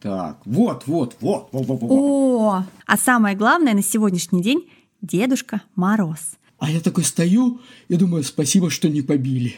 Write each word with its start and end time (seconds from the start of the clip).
Так, 0.00 0.40
вот, 0.46 0.86
вот, 0.86 1.16
вот, 1.20 1.50
вот, 1.52 1.66
вот, 1.66 1.80
вот. 1.82 1.90
О, 1.90 2.64
а 2.86 2.96
самое 2.96 3.36
главное 3.36 3.74
на 3.74 3.82
сегодняшний 3.82 4.42
день– 4.42 4.66
Дедушка 5.02 5.60
Мороз. 5.76 6.38
А 6.58 6.70
я 6.70 6.80
такой 6.80 7.04
стою 7.04 7.60
и 7.88 7.96
думаю, 7.96 8.24
спасибо, 8.24 8.70
что 8.70 8.88
не 8.88 9.02
побили. 9.02 9.56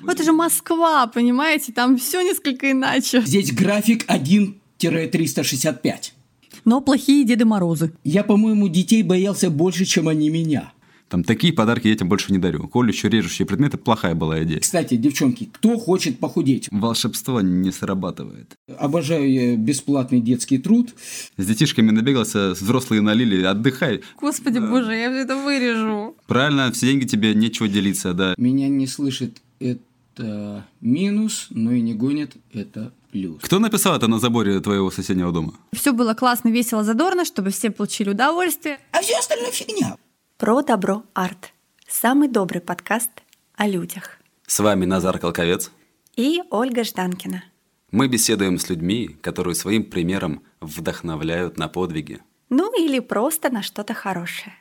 Вот 0.00 0.14
это 0.14 0.24
же 0.24 0.32
Москва, 0.32 1.08
понимаете? 1.08 1.72
Там 1.72 1.98
все 1.98 2.22
несколько 2.22 2.70
иначе. 2.70 3.22
Здесь 3.22 3.52
график 3.52 4.08
1-365. 4.08 6.12
Но 6.64 6.80
плохие 6.80 7.24
Деды 7.24 7.44
Морозы. 7.44 7.92
Я, 8.04 8.22
по-моему, 8.22 8.68
детей 8.68 9.02
боялся 9.02 9.50
больше, 9.50 9.84
чем 9.84 10.06
они 10.08 10.30
меня. 10.30 10.72
Там 11.08 11.22
такие 11.22 11.52
подарки 11.52 11.86
я 11.88 11.94
тебе 11.94 12.06
больше 12.06 12.32
не 12.32 12.38
дарю. 12.38 12.66
Колющие, 12.66 13.10
режущие 13.10 13.46
предметы– 13.46 13.76
плохая 13.78 14.14
была 14.14 14.42
идея. 14.42 14.60
Кстати, 14.60 14.96
девчонки, 14.96 15.48
кто 15.52 15.78
хочет 15.78 16.18
похудеть? 16.18 16.68
Волшебство 16.70 17.40
не 17.40 17.70
срабатывает. 17.70 18.56
Обожаю 18.78 19.30
я 19.30 19.56
бесплатный 19.56 20.20
детский 20.20 20.58
труд. 20.58 20.94
С 21.36 21.46
детишками 21.46 21.92
набегался, 21.92 22.50
взрослые 22.50 23.02
налили, 23.02 23.44
отдыхай. 23.44 24.02
Господи 24.20 24.58
боже, 24.58 24.94
я 24.94 25.10
все 25.10 25.20
это 25.20 25.36
вырежу. 25.36 26.16
Правильно, 26.26 26.72
все 26.72 26.86
деньги 26.86 27.04
тебе 27.04 27.34
нечего 27.34 27.68
делиться, 27.68 28.12
да. 28.12 28.34
Меня 28.36 28.68
не 28.68 28.86
слышит 28.88 29.40
это 29.60 30.64
минус, 30.80 31.46
но 31.50 31.72
и 31.72 31.80
не 31.80 31.94
гонит 31.94 32.36
это 32.52 32.92
плюс. 33.12 33.38
Кто 33.42 33.58
написал 33.60 33.96
это 33.96 34.08
на 34.08 34.18
заборе 34.18 34.60
твоего 34.60 34.90
соседнего 34.90 35.30
дома? 35.32 35.54
Все 35.72 35.92
было 35.92 36.14
классно, 36.14 36.48
весело, 36.48 36.82
задорно, 36.82 37.24
чтобы 37.24 37.50
все 37.50 37.70
получили 37.70 38.10
удовольствие. 38.10 38.78
А 38.92 39.00
все 39.02 39.16
остальное 39.18 39.52
фигня. 39.52 39.96
Про 40.38 40.60
добро 40.60 41.02
арт. 41.14 41.54
Самый 41.88 42.28
добрый 42.28 42.60
подкаст 42.60 43.10
о 43.54 43.66
людях. 43.66 44.18
С 44.46 44.60
вами 44.60 44.84
Назар 44.84 45.18
Колковец. 45.18 45.72
И 46.14 46.42
Ольга 46.50 46.84
Жданкина. 46.84 47.42
Мы 47.90 48.06
беседуем 48.06 48.58
с 48.58 48.68
людьми, 48.68 49.16
которые 49.22 49.54
своим 49.54 49.84
примером 49.84 50.42
вдохновляют 50.60 51.56
на 51.56 51.68
подвиги. 51.68 52.20
Ну 52.50 52.70
или 52.78 52.98
просто 52.98 53.48
на 53.48 53.62
что-то 53.62 53.94
хорошее. 53.94 54.54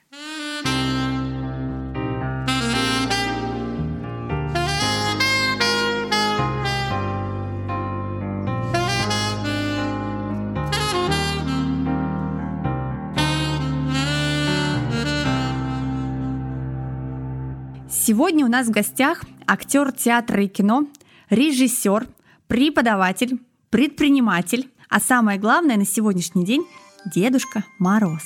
Сегодня 18.08 18.45
у 18.45 18.48
нас 18.48 18.67
в 18.67 18.70
гостях 18.70 19.23
актер 19.48 19.92
театра 19.92 20.44
и 20.44 20.48
кино, 20.48 20.86
режиссер, 21.31 22.08
преподаватель, 22.45 23.39
предприниматель, 23.72 24.70
а 24.89 25.00
самое 25.00 25.39
главное 25.39 25.75
на 25.75 25.88
сегодняшний 25.88 26.45
день– 26.45 26.67
Дедушка 27.16 27.64
Мороз 27.80 28.22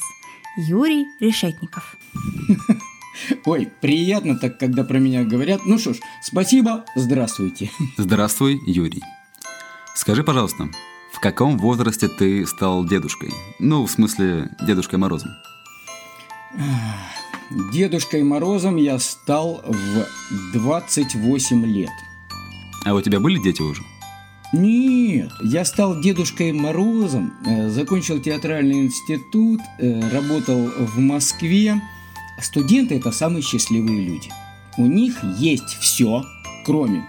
Юрий 0.58 1.05
Решетников. 1.21 1.95
Ой, 3.45 3.71
приятно 3.80 4.38
так, 4.38 4.59
когда 4.59 4.83
про 4.83 4.99
меня 4.99 5.23
говорят. 5.23 5.61
Ну 5.63 5.80
что 5.80 5.93
ж, 5.93 5.99
спасибо, 6.21 6.83
здравствуйте. 6.97 7.71
Здравствуй, 7.97 8.59
Юрий. 8.66 9.03
Скажи, 9.95 10.25
пожалуйста, 10.25 10.67
в 11.14 11.21
каком 11.21 11.58
возрасте 11.58 12.09
ты 12.09 12.45
стал 12.45 12.86
дедушкой? 12.86 13.31
Ну, 13.59 13.86
в 13.86 13.91
смысле, 13.91 14.52
Дедушкой 14.59 14.99
Морозом. 14.99 15.30
Дедушкой 17.50 18.23
Морозом 18.23 18.75
я 18.75 19.00
стал 19.00 19.64
в 19.66 20.53
28 20.53 21.66
лет. 21.66 21.89
А 22.86 22.94
у 22.94 23.02
тебя 23.02 23.19
были 23.19 23.42
дети 23.42 23.61
уже? 23.61 23.81
Нет, 24.53 25.31
я 25.44 25.66
стал 25.66 26.00
Дедушкой 26.00 26.52
Морозом, 26.53 27.33
э, 27.45 27.70
закончил 27.70 28.20
театральный 28.20 28.86
институт, 28.86 29.61
э, 29.80 30.09
работал 30.11 30.67
в 30.77 31.00
Москве. 31.00 31.81
Студенты– 32.39 32.95
это 32.97 33.11
самые 33.11 33.42
счастливые 33.42 34.02
люди. 34.05 34.30
У 34.77 34.86
них 34.86 35.17
есть 35.38 35.77
все, 35.82 36.23
кроме 36.65 37.08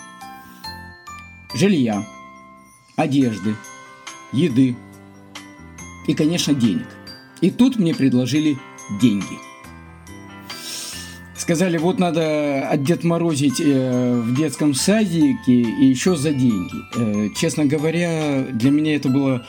жилья, 1.54 2.06
одежды, 2.96 3.56
еды 4.32 4.74
и, 6.06 6.14
конечно, 6.14 6.54
денег. 6.54 6.88
И 7.42 7.50
тут 7.50 7.78
мне 7.78 7.94
предложили 7.94 8.58
деньги– 9.00 9.38
сказали, 11.50 11.78
вот 11.78 11.98
надо 11.98 12.68
отдетморозить 12.68 13.60
э, 13.60 14.20
в 14.20 14.36
детском 14.36 14.72
садике 14.72 15.52
и 15.52 15.84
еще 15.84 16.14
за 16.14 16.30
деньги. 16.30 16.76
Э, 16.94 17.28
честно 17.34 17.64
говоря, 17.64 18.44
для 18.52 18.70
меня 18.70 18.94
это 18.94 19.08
было... 19.08 19.44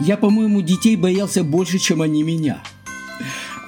Я, 0.00 0.16
по-моему, 0.16 0.60
детей 0.60 0.96
боялся 0.96 1.44
больше, 1.44 1.78
чем 1.78 2.02
они 2.02 2.24
меня. 2.24 2.60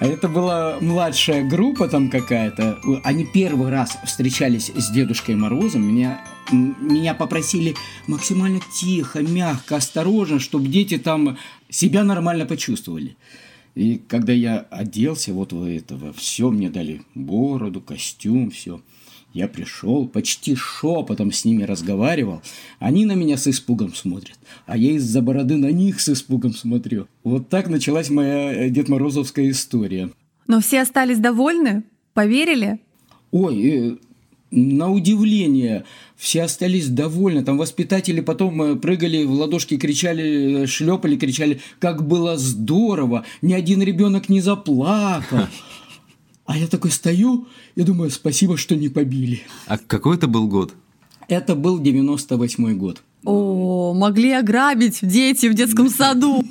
А 0.00 0.04
это 0.04 0.26
была 0.26 0.78
младшая 0.80 1.48
группа 1.48 1.86
там 1.86 2.10
какая-то. 2.10 2.80
Они 3.04 3.24
первый 3.24 3.70
раз 3.70 3.96
встречались 4.04 4.72
с 4.74 4.90
Дедушкой 4.90 5.36
Морозом. 5.36 5.86
Меня, 5.86 6.20
меня 6.50 7.14
попросили 7.14 7.76
максимально 8.08 8.58
тихо, 8.74 9.20
мягко, 9.20 9.76
осторожно, 9.76 10.40
чтобы 10.40 10.66
дети 10.66 10.98
там 10.98 11.38
себя 11.68 12.02
нормально 12.02 12.46
почувствовали. 12.46 13.16
И 13.74 14.00
когда 14.08 14.32
я 14.32 14.58
оделся 14.70 15.32
вот 15.32 15.52
в 15.52 15.64
этого, 15.64 16.12
все 16.12 16.50
мне 16.50 16.70
дали 16.70 17.02
бороду, 17.14 17.80
костюм, 17.80 18.50
все. 18.50 18.80
Я 19.32 19.46
пришел, 19.46 20.08
почти 20.08 20.56
шепотом 20.56 21.30
с 21.30 21.44
ними 21.44 21.62
разговаривал. 21.62 22.42
Они 22.80 23.04
на 23.04 23.12
меня 23.12 23.36
с 23.36 23.46
испугом 23.46 23.94
смотрят, 23.94 24.38
а 24.66 24.76
я 24.76 24.92
из-за 24.92 25.22
бороды 25.22 25.56
на 25.56 25.70
них 25.70 26.00
с 26.00 26.08
испугом 26.08 26.52
смотрю. 26.52 27.06
Вот 27.22 27.48
так 27.48 27.68
началась 27.68 28.10
моя 28.10 28.52
э, 28.52 28.70
Дед 28.70 28.88
Морозовская 28.88 29.48
история. 29.50 30.10
Но 30.48 30.60
все 30.60 30.80
остались 30.80 31.18
довольны? 31.18 31.84
Поверили? 32.12 32.80
Ой, 33.30 33.62
э, 33.62 33.96
на 34.50 34.90
удивление, 34.90 35.84
все 36.16 36.42
остались 36.42 36.88
довольны. 36.88 37.44
Там 37.44 37.56
воспитатели 37.56 38.20
потом 38.20 38.62
э, 38.62 38.76
прыгали 38.76 39.24
в 39.24 39.32
ладошки, 39.32 39.76
кричали, 39.76 40.66
шлепали, 40.66 41.16
кричали, 41.16 41.60
как 41.78 42.06
было 42.06 42.36
здорово, 42.36 43.24
ни 43.42 43.52
один 43.52 43.82
ребенок 43.82 44.28
не 44.28 44.40
заплакал. 44.40 45.46
А 46.46 46.58
я 46.58 46.66
такой 46.66 46.90
стою 46.90 47.46
и 47.76 47.82
думаю, 47.82 48.10
спасибо, 48.10 48.56
что 48.56 48.74
не 48.74 48.88
побили. 48.88 49.42
А 49.66 49.78
какой 49.78 50.16
это 50.16 50.26
был 50.26 50.48
год? 50.48 50.74
Это 51.28 51.54
был 51.54 51.80
98-й 51.80 52.74
год. 52.74 53.02
О, 53.24 53.94
могли 53.94 54.32
ограбить 54.32 54.98
дети 55.02 55.46
в 55.46 55.54
детском 55.54 55.88
саду. 55.88 56.44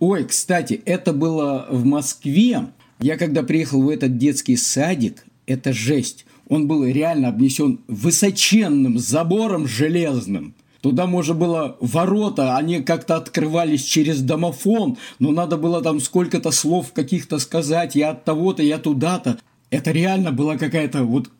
Ой, 0.00 0.24
кстати, 0.24 0.80
это 0.84 1.12
было 1.12 1.68
в 1.70 1.84
Москве. 1.84 2.70
Я 2.98 3.16
когда 3.16 3.44
приехал 3.44 3.82
в 3.82 3.88
этот 3.88 4.18
детский 4.18 4.56
садик, 4.56 5.24
это 5.46 5.72
жесть. 5.72 6.24
Он 6.48 6.66
был 6.66 6.84
реально 6.84 7.28
обнесен 7.28 7.80
высоченным 7.88 8.98
забором 8.98 9.66
железным. 9.66 10.54
Туда 10.80 11.06
можно 11.06 11.34
было 11.34 11.76
ворота, 11.80 12.56
они 12.56 12.82
как-то 12.82 13.16
открывались 13.16 13.84
через 13.84 14.22
домофон, 14.22 14.96
но 15.18 15.32
надо 15.32 15.56
было 15.56 15.82
там 15.82 16.00
сколько-то 16.00 16.52
слов 16.52 16.92
каких-то 16.92 17.38
сказать, 17.38 17.96
я 17.96 18.10
от 18.10 18.24
того-то, 18.24 18.62
я 18.62 18.78
туда-то. 18.78 19.38
Это 19.70 19.90
реально 19.90 20.30
была 20.30 20.56
какая-то 20.56 21.04
вот 21.04 21.30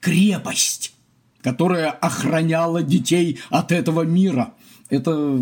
крепость, 0.00 0.94
которая 1.42 1.90
охраняла 1.90 2.82
детей 2.82 3.40
от 3.50 3.72
этого 3.72 4.02
мира. 4.02 4.54
Это, 4.90 5.36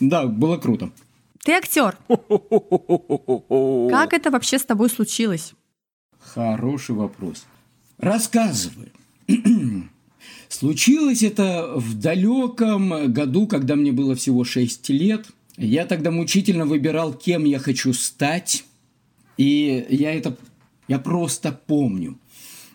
да, 0.00 0.26
было 0.26 0.56
круто. 0.56 0.90
Ты 1.44 1.52
актер. 1.52 1.96
Как 2.08 4.12
это 4.12 4.30
вообще 4.30 4.58
с 4.58 4.64
тобой 4.64 4.88
случилось? 4.88 5.52
Хороший 6.18 6.94
вопрос. 6.94 7.44
Рассказываю. 7.98 8.90
Случилось 10.48 11.22
это 11.22 11.72
в 11.74 11.98
далеком 11.98 13.12
году, 13.12 13.46
когда 13.46 13.76
мне 13.76 13.92
было 13.92 14.14
всего 14.14 14.44
6 14.44 14.88
лет. 14.90 15.26
Я 15.56 15.84
тогда 15.84 16.10
мучительно 16.10 16.64
выбирал, 16.64 17.12
кем 17.12 17.44
я 17.44 17.58
хочу 17.58 17.92
стать. 17.92 18.64
И 19.36 19.86
я 19.90 20.14
это 20.14 20.36
я 20.88 20.98
просто 20.98 21.52
помню. 21.66 22.18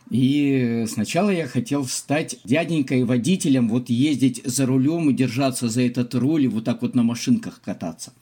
И 0.10 0.86
сначала 0.88 1.32
я 1.32 1.48
хотел 1.48 1.86
стать 1.86 2.38
дяденькой 2.44 3.04
водителем, 3.04 3.70
вот 3.70 3.90
ездить 3.90 4.42
за 4.46 4.66
рулем 4.66 5.10
и 5.10 5.14
держаться 5.14 5.70
за 5.70 5.82
этот 5.82 6.14
руль, 6.14 6.44
и 6.44 6.48
вот 6.48 6.66
так 6.66 6.82
вот 6.84 6.94
на 6.94 7.04
машинках 7.04 7.62
кататься. 7.62 8.14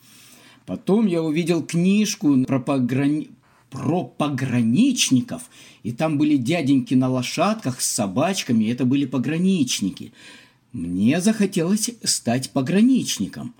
Потом 0.64 1.06
я 1.06 1.22
увидел 1.22 1.62
книжку 1.62 2.44
про, 2.44 2.60
пограни 2.60 3.30
про 3.72 4.04
пограничников, 4.04 5.42
и 5.82 5.92
там 5.92 6.18
были 6.18 6.36
дяденьки 6.36 6.94
на 6.94 7.08
лошадках 7.08 7.80
с 7.80 7.90
собачками, 7.90 8.70
это 8.70 8.84
были 8.84 9.06
пограничники. 9.06 10.12
Мне 10.72 11.20
захотелось 11.20 11.90
стать 12.04 12.50
пограничником. 12.50 13.54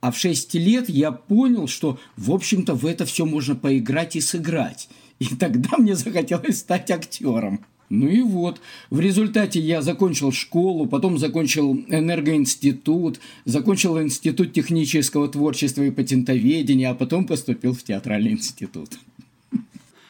А 0.00 0.12
в 0.12 0.18
шесть 0.18 0.54
лет 0.54 0.88
я 0.88 1.10
понял, 1.10 1.66
что, 1.66 1.98
в 2.16 2.30
общем-то, 2.30 2.74
в 2.74 2.86
это 2.86 3.04
все 3.04 3.26
можно 3.26 3.56
поиграть 3.56 4.14
и 4.14 4.20
сыграть. 4.20 4.88
И 5.18 5.26
тогда 5.34 5.76
мне 5.78 5.96
захотелось 5.96 6.58
стать 6.58 6.90
актером. 6.90 7.64
Ну 7.88 8.08
и 8.08 8.20
вот. 8.22 8.60
В 8.90 9.00
результате 9.00 9.60
я 9.60 9.82
закончил 9.82 10.32
школу, 10.32 10.86
потом 10.86 11.18
закончил 11.18 11.74
энергоинститут, 11.88 13.20
закончил 13.44 14.00
институт 14.00 14.52
технического 14.52 15.28
творчества 15.28 15.82
и 15.82 15.90
патентоведения, 15.90 16.90
а 16.90 16.94
потом 16.94 17.26
поступил 17.26 17.74
в 17.74 17.82
театральный 17.82 18.32
институт. 18.32 18.90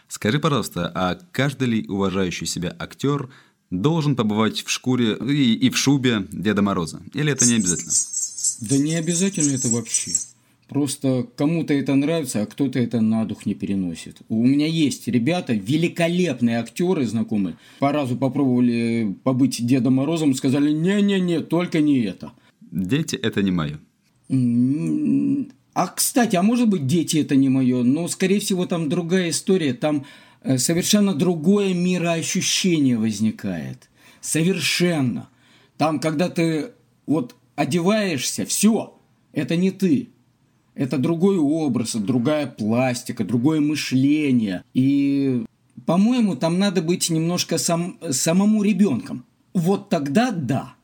Скажи, 0.08 0.38
пожалуйста, 0.38 0.91
а 0.94 1.19
каждый 1.32 1.69
ли 1.69 1.87
уважающий 1.87 2.47
себя 2.47 2.75
актер 2.79 3.29
должен 3.70 4.14
побывать 4.17 4.64
в 4.64 4.70
шкуре 4.70 5.17
и, 5.17 5.55
и 5.55 5.70
в 5.70 5.76
шубе 5.76 6.26
Деда 6.31 6.62
Мороза? 6.62 7.00
Или 7.12 7.32
это 7.32 7.47
не 7.47 7.55
обязательно? 7.55 7.93
Да 8.61 8.79
не 8.79 8.94
обязательно 8.94 9.53
это 9.53 9.69
вообще. 9.69 10.12
Просто 10.69 11.26
кому-то 11.37 11.75
это 11.75 11.94
нравится, 11.94 12.43
а 12.43 12.47
кто-то 12.47 12.81
это 12.81 13.00
на 13.00 13.25
дух 13.25 13.47
не 13.47 13.55
переносит. 13.55 14.19
У 14.29 14.44
меня 14.44 14.67
есть 14.67 15.06
ребята, 15.06 15.53
великолепные 15.55 16.58
актеры 16.58 17.06
знакомые, 17.06 17.56
по 17.79 17.93
разу 17.93 18.17
попробовали 18.17 19.17
побыть 19.23 19.64
Дедом 19.64 19.94
Морозом, 19.94 20.35
сказали, 20.35 20.73
не-не-не, 20.73 21.41
только 21.41 21.81
не 21.81 22.00
это. 22.00 22.32
Дети– 22.61 23.14
это 23.23 23.43
не 23.43 23.53
мое. 23.53 23.79
А, 25.76 25.88
кстати, 25.88 26.37
а 26.37 26.43
может 26.43 26.70
быть, 26.70 26.87
дети– 26.87 27.19
это 27.19 27.37
не 27.37 27.50
мое, 27.50 27.82
но, 27.82 28.08
скорее 28.08 28.40
всего, 28.40 28.64
там 28.64 28.88
другая 28.88 29.28
история, 29.28 29.75
там 29.75 30.06
э, 30.40 30.56
совершенно 30.56 31.12
другое 31.14 31.75
мироощущение 31.75 32.96
возникает. 32.96 33.90
Совершенно. 34.23 35.28
Там, 35.76 36.00
когда 36.00 36.31
ты 36.31 36.70
вот 37.05 37.34
одеваешься, 37.56 38.46
все, 38.46 38.99
это 39.34 39.56
не 39.56 39.70
ты. 39.70 40.08
Это 40.75 40.96
другой 40.96 41.37
образ, 41.37 41.94
другая 41.94 42.46
пластика, 42.46 43.22
другое 43.22 43.61
мышление. 43.61 44.64
И, 44.72 45.44
по-моему, 45.84 46.37
там 46.37 46.58
надо 46.58 46.81
быть 46.81 47.11
немножко 47.11 47.58
сам, 47.58 47.99
самому 48.12 48.62
ребенком. 48.62 49.26
Вот 49.52 49.90
тогда 49.90 50.31
да. 50.31 50.75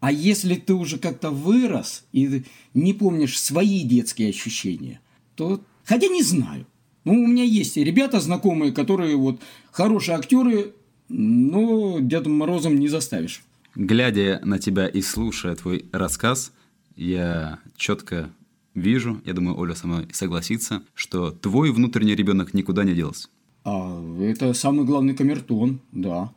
А 0.00 0.12
если 0.12 0.54
ты 0.54 0.74
уже 0.74 0.98
как-то 0.98 1.30
вырос 1.30 2.04
и 2.12 2.44
не 2.74 2.92
помнишь 2.92 3.40
свои 3.40 3.82
детские 3.82 4.30
ощущения, 4.30 5.00
то... 5.34 5.60
Хотя 5.84 6.08
не 6.08 6.22
знаю. 6.22 6.66
Ну, 7.04 7.12
у 7.12 7.26
меня 7.26 7.44
есть 7.44 7.76
ребята 7.76 8.20
знакомые, 8.20 8.72
которые 8.72 9.16
вот 9.16 9.40
хорошие 9.70 10.16
актеры, 10.16 10.74
но 11.08 11.98
Дедом 12.00 12.36
Морозом 12.36 12.76
не 12.78 12.88
заставишь. 12.88 13.44
Глядя 13.76 14.40
на 14.44 14.58
тебя 14.58 14.88
и 14.88 15.00
слушая 15.02 15.54
твой 15.54 15.86
рассказ, 15.92 16.52
я 16.96 17.60
четко 17.76 18.30
вижу, 18.74 19.20
я 19.24 19.34
думаю, 19.34 19.58
Оля 19.58 19.74
со 19.74 19.86
мной 19.86 20.08
согласится, 20.12 20.82
что 20.94 21.30
твой 21.30 21.70
внутренний 21.70 22.14
ребенок 22.14 22.54
никуда 22.54 22.84
не 22.84 22.94
делся. 22.94 23.28
А, 23.64 24.02
это 24.20 24.52
самый 24.54 24.84
главный 24.84 25.14
камертон, 25.14 25.80
да. 25.92 26.32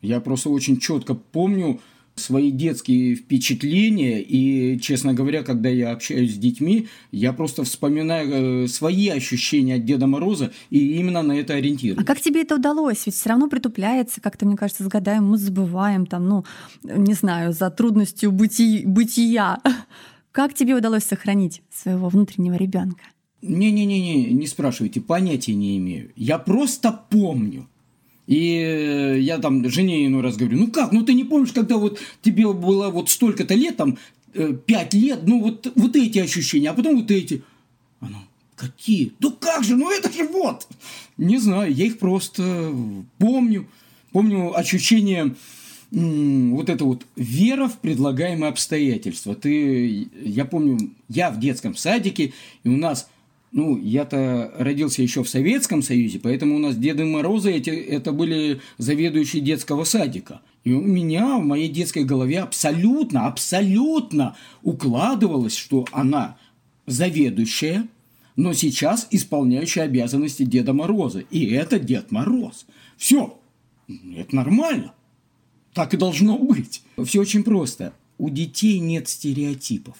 Я 0.00 0.20
просто 0.20 0.48
очень 0.50 0.78
четко 0.78 1.14
помню 1.14 1.80
свои 2.20 2.50
детские 2.50 3.14
впечатления, 3.14 4.20
и, 4.20 4.78
честно 4.80 5.14
говоря, 5.14 5.42
когда 5.42 5.68
я 5.68 5.92
общаюсь 5.92 6.34
с 6.34 6.38
детьми, 6.38 6.88
я 7.12 7.32
просто 7.32 7.64
вспоминаю 7.64 8.64
э, 8.64 8.68
свои 8.68 9.08
ощущения 9.08 9.76
от 9.76 9.84
Деда 9.84 10.06
Мороза 10.06 10.52
и 10.70 10.96
именно 10.96 11.22
на 11.22 11.32
это 11.32 11.54
ориентируюсь. 11.54 12.02
А 12.02 12.04
как 12.04 12.20
тебе 12.20 12.42
это 12.42 12.56
удалось? 12.56 13.06
Ведь 13.06 13.14
все 13.14 13.30
равно 13.30 13.48
притупляется, 13.48 14.20
как-то, 14.20 14.46
мне 14.46 14.56
кажется, 14.56 14.84
с 14.84 14.88
годами 14.88 15.20
мы 15.20 15.38
забываем, 15.38 16.06
там, 16.06 16.28
ну, 16.28 16.44
не 16.82 17.14
знаю, 17.14 17.52
за 17.52 17.70
трудностью 17.70 18.32
быти... 18.32 18.82
бытия. 18.84 19.60
Как 20.32 20.54
тебе 20.54 20.76
удалось 20.76 21.02
сохранить 21.02 21.60
своего 21.72 22.08
внутреннего 22.08 22.54
ребенка? 22.54 23.02
Не-не-не, 23.42 24.32
не 24.32 24.46
спрашивайте, 24.46 25.00
понятия 25.00 25.54
не 25.54 25.78
имею. 25.78 26.12
Я 26.14 26.38
просто 26.38 26.92
помню. 27.10 27.68
И 28.30 29.18
я 29.22 29.38
там 29.38 29.68
жене 29.68 30.06
иной 30.06 30.22
раз 30.22 30.36
говорю, 30.36 30.56
ну 30.56 30.68
как, 30.68 30.92
ну 30.92 31.02
ты 31.02 31.14
не 31.14 31.24
помнишь, 31.24 31.50
когда 31.50 31.76
вот 31.78 31.98
тебе 32.22 32.52
было 32.52 32.88
вот 32.88 33.10
столько-то 33.10 33.54
лет, 33.54 33.76
там, 33.76 33.98
э, 34.34 34.54
пять 34.66 34.94
лет, 34.94 35.22
ну 35.26 35.42
вот, 35.42 35.72
вот 35.74 35.96
эти 35.96 36.20
ощущения, 36.20 36.70
а 36.70 36.74
потом 36.74 37.00
вот 37.00 37.10
эти. 37.10 37.42
Она, 37.98 38.18
какие? 38.54 39.14
Ну 39.18 39.32
как 39.32 39.64
же, 39.64 39.74
ну 39.74 39.90
это 39.90 40.12
же 40.12 40.28
вот. 40.28 40.68
Не 41.16 41.38
знаю, 41.38 41.74
я 41.74 41.86
их 41.86 41.98
просто 41.98 42.72
помню. 43.18 43.66
Помню 44.12 44.56
ощущение 44.56 45.34
вот 45.90 46.68
это 46.68 46.84
вот 46.84 47.04
вера 47.16 47.66
в 47.66 47.80
предлагаемые 47.80 48.50
обстоятельства. 48.50 49.34
Ты, 49.34 50.08
я 50.22 50.44
помню, 50.44 50.92
я 51.08 51.32
в 51.32 51.40
детском 51.40 51.74
садике, 51.74 52.32
и 52.62 52.68
у 52.68 52.76
нас, 52.76 53.08
ну, 53.52 53.76
я-то 53.76 54.52
родился 54.58 55.02
еще 55.02 55.24
в 55.24 55.28
Советском 55.28 55.82
Союзе, 55.82 56.20
поэтому 56.20 56.56
у 56.56 56.58
нас 56.58 56.76
Деды 56.76 57.04
Морозы 57.04 57.52
эти, 57.52 57.70
это 57.70 58.12
были 58.12 58.60
заведующие 58.78 59.42
детского 59.42 59.84
садика. 59.84 60.40
И 60.62 60.72
у 60.72 60.80
меня 60.80 61.38
в 61.38 61.44
моей 61.44 61.68
детской 61.68 62.04
голове 62.04 62.40
абсолютно, 62.40 63.26
абсолютно 63.26 64.36
укладывалось, 64.62 65.56
что 65.56 65.86
она 65.90 66.36
заведующая, 66.86 67.88
но 68.36 68.52
сейчас 68.52 69.08
исполняющая 69.10 69.84
обязанности 69.84 70.44
Деда 70.44 70.72
Мороза. 70.72 71.20
И 71.20 71.46
это 71.46 71.78
Дед 71.78 72.12
Мороз. 72.12 72.66
Все, 72.96 73.38
это 73.88 74.36
нормально. 74.36 74.94
Так 75.74 75.94
и 75.94 75.96
должно 75.96 76.38
быть. 76.38 76.82
Все 77.04 77.20
очень 77.20 77.42
просто. 77.42 77.94
У 78.18 78.28
детей 78.28 78.78
нет 78.78 79.08
стереотипов. 79.08 79.96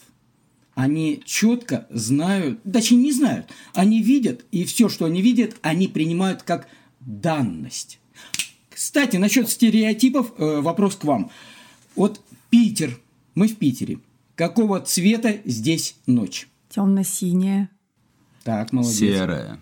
Они 0.75 1.23
четко 1.25 1.87
знают, 1.91 2.61
точнее 2.63 2.99
не 2.99 3.13
знают, 3.13 3.47
они 3.75 4.03
видят, 4.03 4.45
и 4.51 4.65
все, 4.65 4.89
что 4.89 5.05
они 5.05 5.21
видят, 5.21 5.57
они 5.63 5.89
принимают 5.89 6.43
как 6.43 6.69
данность. 7.01 7.99
Кстати, 8.71 9.17
насчет 9.17 9.49
стереотипов 9.49 10.33
э, 10.39 10.61
вопрос 10.61 10.97
к 10.97 11.05
вам. 11.05 11.31
Вот 11.97 12.21
Питер, 12.51 12.99
мы 13.35 13.49
в 13.49 13.57
Питере. 13.57 13.99
Какого 14.37 14.81
цвета 14.81 15.37
здесь 15.45 15.97
ночь? 16.07 16.49
Темно-синяя. 16.71 17.69
Так, 18.45 18.73
молодец. 18.73 18.97
Серая. 18.97 19.59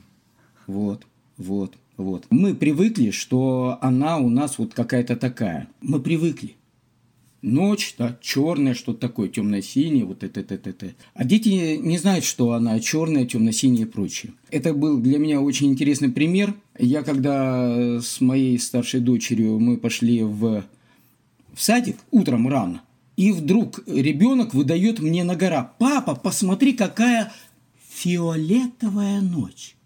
Вот, 0.67 1.07
вот. 1.37 1.75
Вот. 1.97 2.27
Мы 2.31 2.55
привыкли, 2.55 3.11
что 3.11 3.77
она 3.83 4.19
у 4.19 4.31
нас 4.31 4.59
вот 4.59 4.73
какая-то 4.73 5.17
такая. 5.17 5.69
Мы 5.81 6.01
привыкли. 6.01 6.55
Ночь, 7.41 7.95
да, 7.97 8.19
черная, 8.21 8.75
что-то 8.75 8.99
такое, 8.99 9.29
темно-синее, 9.29 10.05
вот 10.05 10.25
это, 10.25 10.41
это, 10.41 10.55
это. 10.55 10.95
А 11.15 11.25
дети 11.25 11.77
не 11.77 11.97
знают, 11.97 12.25
что 12.25 12.53
она 12.53 12.81
черная, 12.81 13.27
темно-синяя 13.27 13.83
и 13.87 13.89
прочее. 13.89 14.33
Это 14.51 14.75
был 14.75 14.99
для 14.99 15.19
меня 15.19 15.41
очень 15.41 15.69
интересный 15.69 16.11
пример. 16.11 16.55
Я 16.79 17.03
когда 17.03 18.01
с 18.01 18.21
моей 18.21 18.59
старшей 18.59 18.99
дочерью 19.01 19.61
мы 19.61 19.77
пошли 19.77 20.25
в, 20.25 20.65
в 21.53 21.63
садик 21.63 21.99
утром 22.11 22.49
рано, 22.49 22.83
и 23.17 23.31
вдруг 23.31 23.85
ребенок 23.87 24.53
выдает 24.53 24.99
мне 24.99 25.23
на 25.23 25.37
гора, 25.37 25.63
папа, 25.79 26.17
посмотри, 26.17 26.73
какая 26.73 27.33
фиолетовая 27.89 29.21
ночь. 29.21 29.77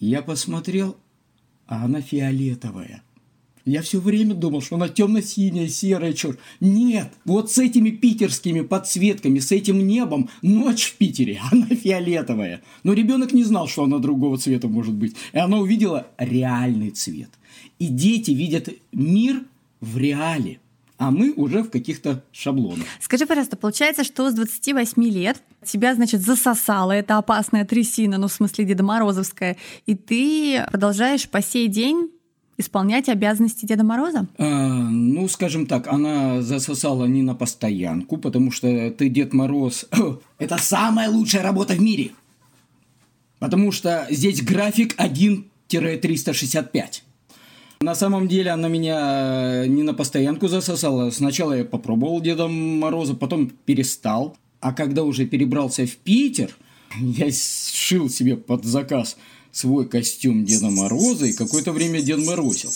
Я 0.00 0.22
посмотрел, 0.22 0.96
а 1.66 1.84
она 1.84 2.00
фиолетовая. 2.00 3.04
Я 3.64 3.82
все 3.82 4.00
время 4.00 4.34
думал, 4.34 4.60
что 4.60 4.76
она 4.76 4.88
темно-синяя, 4.88 5.68
серая, 5.68 6.12
черт. 6.12 6.38
Нет, 6.60 7.12
вот 7.24 7.52
с 7.52 7.58
этими 7.58 7.90
питерскими 7.90 8.62
подсветками, 8.62 9.38
с 9.38 9.52
этим 9.52 9.86
небом, 9.86 10.30
ночь 10.42 10.86
в 10.86 10.96
Питере, 10.96 11.40
она 11.50 11.66
фиолетовая. 11.66 12.62
Но 12.82 12.92
ребенок 12.92 13.32
не 13.32 13.44
знал, 13.44 13.68
что 13.68 13.84
она 13.84 13.98
другого 13.98 14.38
цвета 14.38 14.68
может 14.68 14.94
быть. 14.94 15.14
И 15.32 15.38
она 15.38 15.58
увидела 15.58 16.08
реальный 16.18 16.90
цвет. 16.90 17.30
И 17.78 17.86
дети 17.86 18.32
видят 18.32 18.68
мир 18.92 19.44
в 19.80 19.96
реале 19.96 20.58
а 20.98 21.10
мы 21.10 21.32
уже 21.32 21.64
в 21.64 21.70
каких-то 21.70 22.22
шаблонах. 22.30 22.86
Скажи, 23.00 23.26
пожалуйста, 23.26 23.56
получается, 23.56 24.04
что 24.04 24.30
с 24.30 24.34
28 24.34 25.02
лет 25.08 25.42
тебя, 25.64 25.96
значит, 25.96 26.20
засосала 26.20 26.92
эта 26.92 27.18
опасная 27.18 27.64
трясина, 27.64 28.18
ну, 28.18 28.28
в 28.28 28.32
смысле 28.32 28.66
Деда 28.66 28.84
Морозовская, 28.84 29.56
и 29.86 29.96
ты 29.96 30.64
продолжаешь 30.70 31.28
по 31.28 31.42
сей 31.42 31.66
день 31.66 32.08
исполнять 32.58 33.08
обязанности 33.08 33.66
Деда 33.66 33.84
Мороза? 33.84 34.26
А, 34.38 34.44
ну, 34.44 35.28
скажем 35.28 35.66
так, 35.66 35.88
она 35.88 36.42
засосала 36.42 37.06
не 37.06 37.22
на 37.22 37.34
постоянку, 37.34 38.16
потому 38.16 38.50
что 38.50 38.90
ты, 38.90 39.08
Дед 39.08 39.32
Мороз, 39.32 39.86
это 40.38 40.58
самая 40.58 41.08
лучшая 41.08 41.42
работа 41.42 41.74
в 41.74 41.80
мире. 41.80 42.10
Потому 43.38 43.72
что 43.72 44.06
здесь 44.10 44.42
график 44.42 44.94
1-365. 44.98 47.02
На 47.80 47.94
самом 47.96 48.28
деле 48.28 48.52
она 48.52 48.68
меня 48.68 49.64
э, 49.64 49.66
не 49.66 49.82
на 49.82 49.94
постоянку 49.94 50.46
засосала. 50.46 51.10
Сначала 51.10 51.54
я 51.54 51.64
попробовал 51.64 52.20
Деда 52.20 52.46
Мороза, 52.46 53.14
потом 53.14 53.48
перестал. 53.48 54.36
А 54.60 54.72
когда 54.72 55.02
уже 55.02 55.26
перебрался 55.26 55.84
в 55.86 55.96
Питер, 55.96 56.54
я 57.00 57.32
сшил 57.32 58.08
себе 58.08 58.36
под 58.36 58.64
заказ 58.64 59.16
свой 59.52 59.86
костюм 59.86 60.44
Деда 60.44 60.70
Мороза 60.70 61.26
и 61.26 61.32
какое-то 61.32 61.72
время 61.72 62.00
Дед 62.00 62.26
Морозил. 62.26 62.70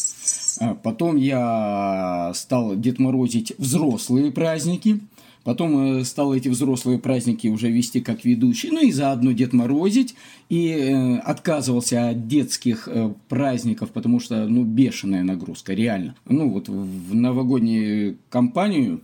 А 0.60 0.74
потом 0.74 1.16
я 1.16 2.32
стал 2.34 2.76
Дед 2.76 2.98
Морозить 2.98 3.52
взрослые 3.58 4.30
праздники. 4.30 5.00
Потом 5.42 6.00
э, 6.00 6.04
стал 6.04 6.34
эти 6.34 6.48
взрослые 6.48 6.98
праздники 6.98 7.46
уже 7.46 7.70
вести 7.70 8.00
как 8.00 8.24
ведущий, 8.24 8.68
ну 8.72 8.80
и 8.80 8.90
заодно 8.90 9.30
Дед 9.30 9.52
Морозить. 9.52 10.16
И 10.48 10.70
э, 10.70 11.18
отказывался 11.18 12.08
от 12.08 12.26
детских 12.26 12.88
э, 12.88 13.14
праздников, 13.28 13.90
потому 13.92 14.18
что, 14.18 14.48
ну, 14.48 14.64
бешеная 14.64 15.22
нагрузка, 15.22 15.72
реально. 15.72 16.16
Ну, 16.28 16.50
вот 16.50 16.68
в 16.68 17.14
новогоднюю 17.14 18.18
кампанию 18.28 19.02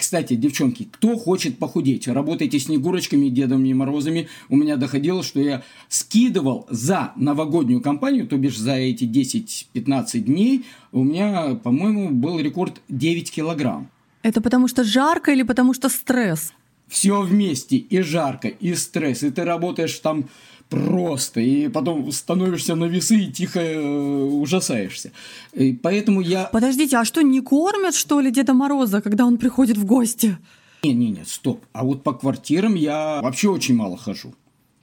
кстати, 0.00 0.34
девчонки, 0.34 0.88
кто 0.90 1.16
хочет 1.16 1.58
похудеть, 1.58 2.08
работайте 2.08 2.58
Снегурочками, 2.58 3.28
Дедами 3.28 3.72
Морозами. 3.74 4.28
У 4.48 4.56
меня 4.56 4.76
доходило, 4.76 5.22
что 5.22 5.40
я 5.40 5.62
скидывал 5.88 6.66
за 6.70 7.12
новогоднюю 7.16 7.82
кампанию, 7.82 8.26
то 8.26 8.38
бишь 8.38 8.58
за 8.58 8.76
эти 8.76 9.04
10-15 9.04 10.20
дней, 10.20 10.64
у 10.92 11.04
меня, 11.04 11.54
по-моему, 11.54 12.08
был 12.08 12.40
рекорд 12.40 12.80
9 12.88 13.30
килограмм. 13.30 13.90
Это 14.22 14.40
потому 14.40 14.68
что 14.68 14.84
жарко 14.84 15.32
или 15.32 15.42
потому 15.42 15.74
что 15.74 15.90
стресс? 15.90 16.52
Все 16.88 17.20
вместе, 17.20 17.76
и 17.76 18.00
жарко, 18.00 18.48
и 18.48 18.74
стресс, 18.74 19.22
и 19.22 19.30
ты 19.30 19.44
работаешь 19.44 19.98
там 19.98 20.24
просто, 20.70 21.40
и 21.40 21.68
потом 21.68 22.10
становишься 22.12 22.76
на 22.76 22.84
весы 22.84 23.16
и 23.24 23.32
тихо 23.32 23.60
э, 23.60 23.78
ужасаешься. 23.80 25.12
И 25.52 25.72
поэтому 25.72 26.22
я... 26.22 26.44
Подождите, 26.44 26.96
а 26.96 27.04
что, 27.04 27.22
не 27.22 27.40
кормят, 27.40 27.94
что 27.94 28.20
ли, 28.20 28.30
Деда 28.30 28.54
Мороза, 28.54 29.02
когда 29.02 29.26
он 29.26 29.36
приходит 29.36 29.76
в 29.76 29.84
гости? 29.84 30.38
Не-не-не, 30.82 31.24
стоп. 31.26 31.64
А 31.72 31.84
вот 31.84 32.02
по 32.02 32.14
квартирам 32.14 32.74
я 32.74 33.20
вообще 33.22 33.50
очень 33.50 33.74
мало 33.74 33.98
хожу. 33.98 34.34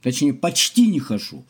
Точнее, 0.02 0.34
почти 0.34 0.86
не 0.86 1.00
хожу. 1.00 1.42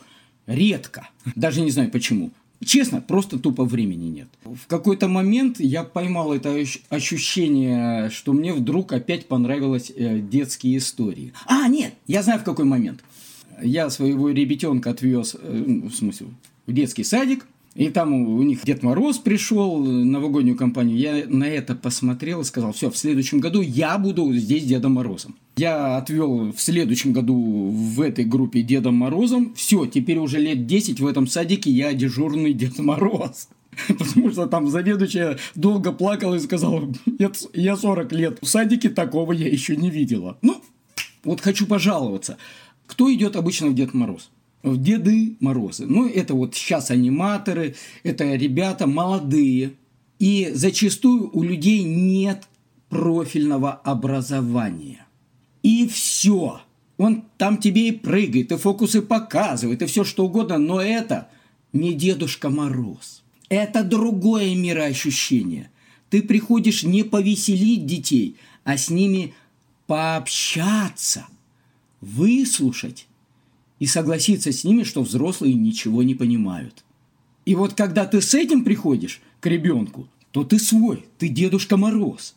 Редко. 0.47 1.11
Даже 1.35 1.61
не 1.61 1.71
знаю 1.71 1.91
почему. 1.91 2.31
Честно, 2.65 3.01
просто 3.01 3.39
тупо 3.39 3.65
времени 3.65 4.07
нет. 4.07 4.29
В 4.45 4.67
какой-то 4.67 5.07
момент 5.07 5.61
я 5.61 5.85
поймал 5.85 6.33
это 6.33 6.65
ощущение, 6.89 8.11
что 8.11 8.33
мне 8.33 8.53
вдруг 8.53 8.93
опять 8.93 9.27
понравились 9.27 9.93
э, 9.95 10.19
детские 10.19 10.79
истории. 10.79 11.33
А, 11.47 11.69
нет, 11.69 11.95
я 12.07 12.23
знаю 12.23 12.41
в 12.41 12.45
какой 12.45 12.65
момент. 12.65 13.05
Я 13.63 13.91
своего 13.91 14.31
ребятенка 14.31 14.91
отвез, 14.91 15.37
э, 15.41 15.65
ну, 15.67 15.89
в 15.89 15.95
смысле, 15.95 16.29
в 16.67 16.73
детский 16.73 17.05
садик, 17.05 17.47
и 17.79 17.91
там 17.91 18.13
у 18.13 18.43
них 18.43 18.65
Дед 18.65 18.83
Мороз 18.83 19.19
пришел, 19.19 19.79
новогоднюю 19.79 20.57
компанию. 20.57 20.99
Я 20.99 21.25
на 21.29 21.45
это 21.45 21.77
посмотрел 21.77 22.41
и 22.41 22.45
сказал, 22.45 22.73
все, 22.73 22.91
в 22.91 22.97
следующем 22.97 23.39
году 23.39 23.61
я 23.61 23.99
буду 23.99 24.33
здесь 24.35 24.65
Дедом 24.65 24.95
Морозом. 24.95 25.37
Я 25.57 25.97
отвел 25.97 26.51
в 26.51 26.61
следующем 26.61 27.13
году 27.13 27.37
в 27.37 28.01
этой 28.01 28.25
группе 28.25 28.63
Дедом 28.63 28.97
Морозом. 28.97 29.55
Все, 29.55 29.87
теперь 29.87 30.19
уже 30.19 30.41
лет 30.41 30.67
10 30.67 30.99
в 30.99 31.07
этом 31.07 31.29
садике 31.29 31.71
я 31.71 31.93
дежурный 31.93 32.53
Дед 32.53 32.81
Мороз. 32.81 33.49
Потому 33.87 34.33
что 34.33 34.47
там 34.49 34.69
заведующая 34.69 35.39
долго 35.55 35.93
плакала 35.93 36.35
и 36.35 36.41
сказала, 36.41 36.93
я 37.53 37.77
40 37.77 38.13
лет 38.13 38.39
в 38.43 38.47
садике 38.47 38.89
такого 38.89 39.33
я 39.33 39.47
еще 39.47 39.77
не 39.77 39.91
видела. 39.91 40.37
Ну, 40.43 40.61
вот 41.23 41.41
хочу 41.41 41.67
пожаловаться. 41.67 42.39
Кто 42.89 43.13
идет 43.15 43.37
обычно 43.37 43.69
в 43.69 43.75
Дед 43.75 43.95
Мороз? 43.95 44.31
в 44.63 44.83
Деды 44.83 45.37
Морозы. 45.41 45.87
Ну, 45.87 46.09
это 46.09 46.35
вот 46.35 46.55
сейчас 46.55 46.91
аниматоры, 46.91 47.77
это 48.03 48.35
ребята 48.35 48.87
молодые. 48.87 49.75
И 50.19 50.51
зачастую 50.53 51.31
у 51.33 51.43
людей 51.43 51.85
нет 51.85 52.49
профильного 52.89 53.73
образования. 53.73 55.07
И 55.63 55.87
все. 55.87 56.61
Он 56.97 57.25
там 57.37 57.59
тебе 57.59 57.89
и 57.89 57.93
прыгает, 57.93 58.51
и 58.51 58.57
фокусы 58.57 59.03
показывает, 59.03 59.83
и 59.83 59.87
все 59.87 60.03
что 60.03 60.25
угодно, 60.27 60.59
но 60.59 60.81
это 60.81 61.29
не 61.73 61.93
Дедушка 61.93 62.51
Мороз. 62.51 63.23
Это 63.49 63.85
другое 63.85 64.57
мироощущение. 64.57 65.71
Ты 66.11 66.23
приходишь 66.23 66.83
не 66.83 67.05
повеселить 67.05 67.87
детей, 67.87 68.37
а 68.65 68.77
с 68.77 68.91
ними 68.91 69.35
пообщаться, 69.87 71.27
выслушать 72.01 73.07
и 73.79 73.87
согласиться 73.87 74.53
с 74.53 74.65
ними, 74.65 74.83
что 74.83 75.03
взрослые 75.03 75.55
ничего 75.55 76.03
не 76.03 76.15
понимают. 76.15 76.85
И 77.45 77.55
вот 77.55 77.75
когда 77.75 78.05
ты 78.05 78.21
с 78.21 78.35
этим 78.35 78.65
приходишь 78.65 79.21
к 79.41 79.47
ребенку, 79.47 80.09
то 80.33 80.45
ты 80.45 80.59
свой, 80.59 81.07
ты 81.19 81.29
Дедушка 81.29 81.77
Мороз. 81.77 82.35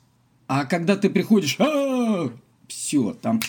А 0.48 0.66
когда 0.66 0.96
ты 0.96 1.10
приходишь, 1.10 1.58
а 1.60 2.32
все, 2.68 3.14
там... 3.22 3.40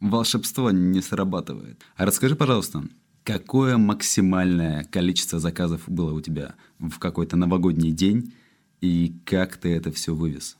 Волшебство 0.00 0.70
не 0.70 1.02
срабатывает. 1.02 1.80
А 1.96 2.06
расскажи, 2.06 2.36
пожалуйста, 2.36 2.84
какое 3.24 3.76
максимальное 3.76 4.84
количество 4.84 5.40
заказов 5.40 5.82
было 5.88 6.12
у 6.12 6.20
тебя 6.20 6.54
в 6.78 6.98
какой-то 6.98 7.36
новогодний 7.36 7.90
день 7.90 8.32
и 8.80 9.12
как 9.24 9.56
ты 9.56 9.70
это 9.70 9.90
все 9.90 10.14
вывез? 10.14 10.56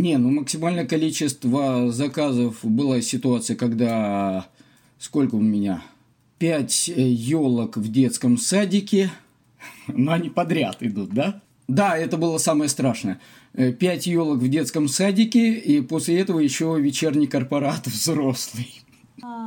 Не, 0.00 0.16
ну 0.16 0.30
максимальное 0.30 0.86
количество 0.86 1.92
заказов 1.92 2.60
была 2.62 3.02
ситуация, 3.02 3.54
когда 3.54 4.46
сколько 4.98 5.34
у 5.34 5.42
меня? 5.42 5.82
Пять 6.38 6.88
елок 6.88 7.76
в 7.76 7.92
детском 7.92 8.38
садике, 8.38 9.10
но 9.88 10.12
они 10.12 10.30
подряд 10.30 10.78
идут, 10.80 11.10
да? 11.10 11.42
Да, 11.68 11.98
это 11.98 12.16
было 12.16 12.38
самое 12.38 12.70
страшное. 12.70 13.20
Э, 13.52 13.72
пять 13.72 14.06
елок 14.06 14.38
в 14.38 14.48
детском 14.48 14.88
садике, 14.88 15.52
и 15.52 15.82
после 15.82 16.18
этого 16.18 16.40
еще 16.40 16.80
вечерний 16.80 17.26
корпорат 17.26 17.86
взрослый. 17.86 18.82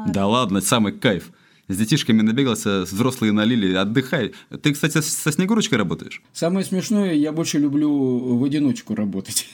Да 0.07 0.27
ладно, 0.27 0.61
самый 0.61 0.93
кайф. 0.93 1.31
С 1.67 1.77
детишками 1.77 2.21
набегался, 2.21 2.83
взрослые 2.83 3.31
налили, 3.31 3.73
отдыхай. 3.73 4.33
Ты, 4.61 4.73
кстати, 4.73 5.01
со 5.01 5.31
Снегурочкой 5.31 5.79
работаешь? 5.79 6.21
Самое 6.31 6.63
смешное, 6.63 7.13
я 7.15 7.31
больше 7.31 7.57
люблю 7.57 8.37
в 8.37 8.43
одиночку 8.43 8.93
работать. 8.93 9.47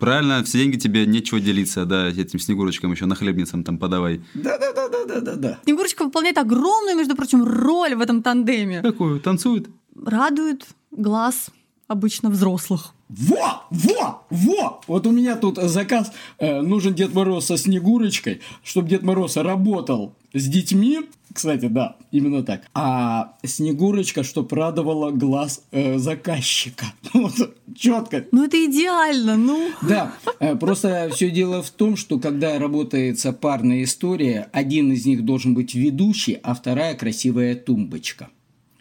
Правильно, 0.00 0.42
все 0.42 0.58
деньги 0.58 0.78
тебе 0.78 1.04
нечего 1.04 1.40
делиться, 1.40 1.84
да, 1.84 2.08
этим 2.08 2.38
Снегурочкам 2.38 2.90
еще 2.90 3.04
на 3.04 3.14
хлебницам 3.14 3.62
там 3.64 3.78
подавай. 3.78 4.22
Да-да-да-да-да-да. 4.34 5.60
Снегурочка 5.64 6.04
выполняет 6.04 6.38
огромную, 6.38 6.96
между 6.96 7.14
прочим, 7.14 7.44
роль 7.44 7.94
в 7.94 8.00
этом 8.00 8.22
тандеме. 8.22 8.80
Какую? 8.80 9.20
Танцует? 9.20 9.68
Радует 9.94 10.66
глаз 10.90 11.50
обычно 11.86 12.30
взрослых. 12.30 12.94
Во! 13.08 13.64
Во! 13.70 14.26
Во! 14.30 14.80
Вот 14.86 15.06
у 15.06 15.10
меня 15.10 15.36
тут 15.36 15.58
заказ. 15.58 16.12
Э, 16.38 16.60
нужен 16.62 16.94
Дед 16.94 17.12
Мороз 17.12 17.46
со 17.46 17.58
Снегурочкой, 17.58 18.40
чтобы 18.62 18.88
Дед 18.88 19.02
Мороз 19.02 19.36
работал 19.36 20.14
с 20.32 20.46
детьми. 20.46 21.00
Кстати, 21.32 21.66
да, 21.66 21.96
именно 22.10 22.42
так. 22.42 22.62
А 22.74 23.36
Снегурочка, 23.44 24.24
чтобы 24.24 24.56
радовала 24.56 25.10
глаз 25.10 25.62
э, 25.70 25.98
заказчика. 25.98 26.86
Вот, 27.12 27.34
четко. 27.76 28.26
Ну, 28.32 28.44
это 28.44 28.64
идеально, 28.64 29.36
ну. 29.36 29.70
Да, 29.82 30.14
э, 30.40 30.56
просто 30.56 31.10
все 31.14 31.30
дело 31.30 31.62
в 31.62 31.70
том, 31.70 31.96
что 31.96 32.18
когда 32.18 32.58
работается 32.58 33.32
парная 33.32 33.84
история, 33.84 34.48
один 34.52 34.92
из 34.92 35.06
них 35.06 35.24
должен 35.24 35.54
быть 35.54 35.74
ведущий, 35.74 36.38
а 36.42 36.54
вторая 36.54 36.94
красивая 36.94 37.54
тумбочка. 37.54 38.28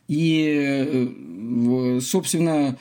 И, 0.07 1.07
э, 1.07 1.99
собственно, 2.01 2.77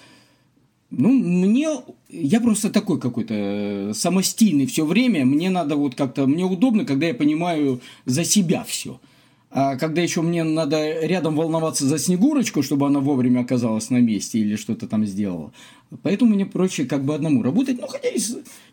ну, 0.90 1.12
мне... 1.12 1.68
Я 2.08 2.40
просто 2.40 2.70
такой 2.70 2.98
какой-то 2.98 3.34
э, 3.34 3.92
самостийный 3.94 4.64
все 4.64 4.86
время. 4.86 5.26
Мне 5.26 5.50
надо 5.50 5.76
вот 5.76 5.94
как-то... 5.94 6.26
Мне 6.26 6.44
удобно, 6.44 6.86
когда 6.86 7.06
я 7.06 7.14
понимаю 7.14 7.80
за 8.06 8.24
себя 8.24 8.64
все. 8.64 8.98
А 9.50 9.76
когда 9.76 10.02
еще 10.02 10.20
мне 10.20 10.44
надо 10.44 11.06
рядом 11.06 11.36
волноваться 11.36 11.86
за 11.86 11.98
Снегурочку, 11.98 12.62
чтобы 12.62 12.86
она 12.86 13.00
вовремя 13.00 13.40
оказалась 13.40 13.88
на 13.90 13.98
месте 13.98 14.38
или 14.38 14.56
что-то 14.56 14.86
там 14.86 15.06
сделала. 15.06 15.52
Поэтому 16.02 16.34
мне 16.34 16.44
проще 16.44 16.84
как 16.84 17.04
бы 17.04 17.14
одному 17.14 17.42
работать. 17.42 17.80
Ну, 17.80 17.86
хотя 17.86 18.08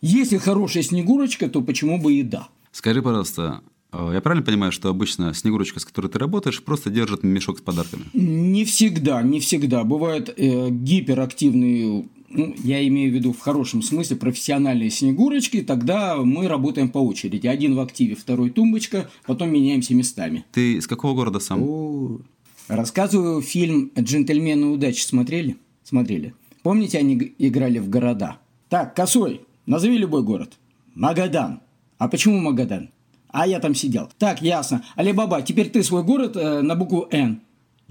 если 0.02 0.38
хорошая 0.38 0.84
Снегурочка, 0.84 1.50
то 1.50 1.62
почему 1.62 2.02
бы 2.02 2.14
и 2.14 2.24
да. 2.24 2.50
Скажи, 2.72 3.02
пожалуйста, 3.02 3.62
а 3.92 4.12
я 4.12 4.20
правильно 4.20 4.46
понимаю, 4.46 4.74
что 4.74 4.90
обычно 4.90 5.34
Снегурочка, 5.34 5.80
с 5.80 5.86
которой 5.86 6.08
ты 6.08 6.20
работаешь, 6.20 6.62
просто 6.62 6.90
держит 6.90 7.24
мешок 7.24 7.60
с 7.60 7.62
подарками? 7.62 8.04
Не 8.14 8.66
всегда, 8.66 9.22
не 9.22 9.40
всегда. 9.40 9.86
Бывают 9.86 10.34
э, 10.36 10.70
гиперактивные 10.70 12.06
ну, 12.36 12.56
я 12.64 12.86
имею 12.88 13.12
в 13.12 13.16
виду 13.16 13.34
в 13.34 13.40
хорошем 13.40 13.82
смысле 13.82 14.18
профессиональные 14.18 14.90
снегурочки, 14.90 15.62
тогда 15.62 16.18
мы 16.18 16.48
работаем 16.48 16.90
по 16.90 17.00
очереди. 17.00 17.48
Один 17.48 17.76
в 17.76 17.80
активе, 17.80 18.16
второй 18.16 18.50
тумбочка, 18.50 19.10
потом 19.26 19.52
меняемся 19.52 19.96
местами. 19.96 20.46
Ты 20.52 20.74
из 20.74 20.88
какого 20.88 21.16
города 21.16 21.40
сам? 21.40 21.64
О, 21.64 22.20
рассказываю 22.68 23.42
фильм 23.42 23.92
«Джентльмены 23.98 24.68
удачи» 24.68 25.02
смотрели? 25.02 25.58
Смотрели. 25.84 26.34
Помните, 26.64 26.98
они 26.98 27.34
играли 27.38 27.80
в 27.80 27.90
города? 27.90 28.38
Так, 28.70 28.96
Косой, 28.96 29.42
назови 29.66 29.98
любой 29.98 30.24
город. 30.24 30.54
Магадан. 30.96 31.62
А 31.98 32.08
почему 32.08 32.40
Магадан? 32.40 32.90
А 33.30 33.48
я 33.48 33.60
там 33.60 33.76
сидел. 33.76 34.10
Так, 34.18 34.42
ясно. 34.42 34.84
Алибаба, 34.96 35.42
теперь 35.42 35.70
ты 35.70 35.84
свой 35.84 36.04
город 36.04 36.38
э, 36.38 36.62
на 36.62 36.76
букву 36.76 37.08
«Н». 37.12 37.42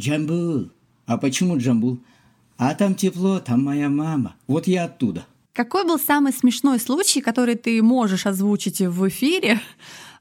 Джамбул. 0.00 0.70
А 1.06 1.18
почему 1.18 1.58
Джамбул? 1.58 1.98
А 2.56 2.75
там 2.75 2.94
тепло, 2.94 3.40
там 3.40 3.64
моя 3.64 3.88
мама. 3.88 4.37
Вот 4.46 4.66
я 4.66 4.84
оттуда. 4.84 5.26
Какой 5.52 5.84
был 5.84 5.99
самый 5.99 6.32
смешной 6.32 6.78
случай, 6.80 7.20
который 7.20 7.54
ты 7.54 7.82
можешь 7.82 8.26
озвучить 8.26 8.80
в 8.80 9.08
эфире 9.08 9.61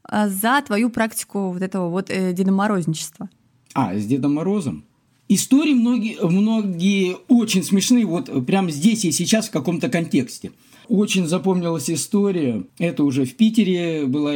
э, 0.08 0.28
за 0.28 0.62
твою 0.62 0.90
практику 0.90 1.50
вот 1.50 1.62
этого 1.62 1.88
вот 1.88 2.10
э, 2.10 2.32
Дедоморозничества? 2.32 3.28
А, 3.74 3.96
с 3.96 4.06
Дедом 4.06 4.34
Морозом? 4.34 4.84
Истории 5.28 5.74
многие, 5.74 6.18
многие 6.24 7.16
очень 7.28 7.64
смешные, 7.64 8.04
вот 8.04 8.46
прямо 8.46 8.70
здесь 8.70 9.04
и 9.04 9.10
сейчас 9.10 9.48
в 9.48 9.50
каком-то 9.50 9.88
контексте. 9.88 10.52
Очень 10.88 11.26
запомнилась 11.26 11.90
история. 11.90 12.64
Это 12.78 13.04
уже 13.04 13.24
в 13.24 13.34
Питере 13.34 14.04
была. 14.06 14.34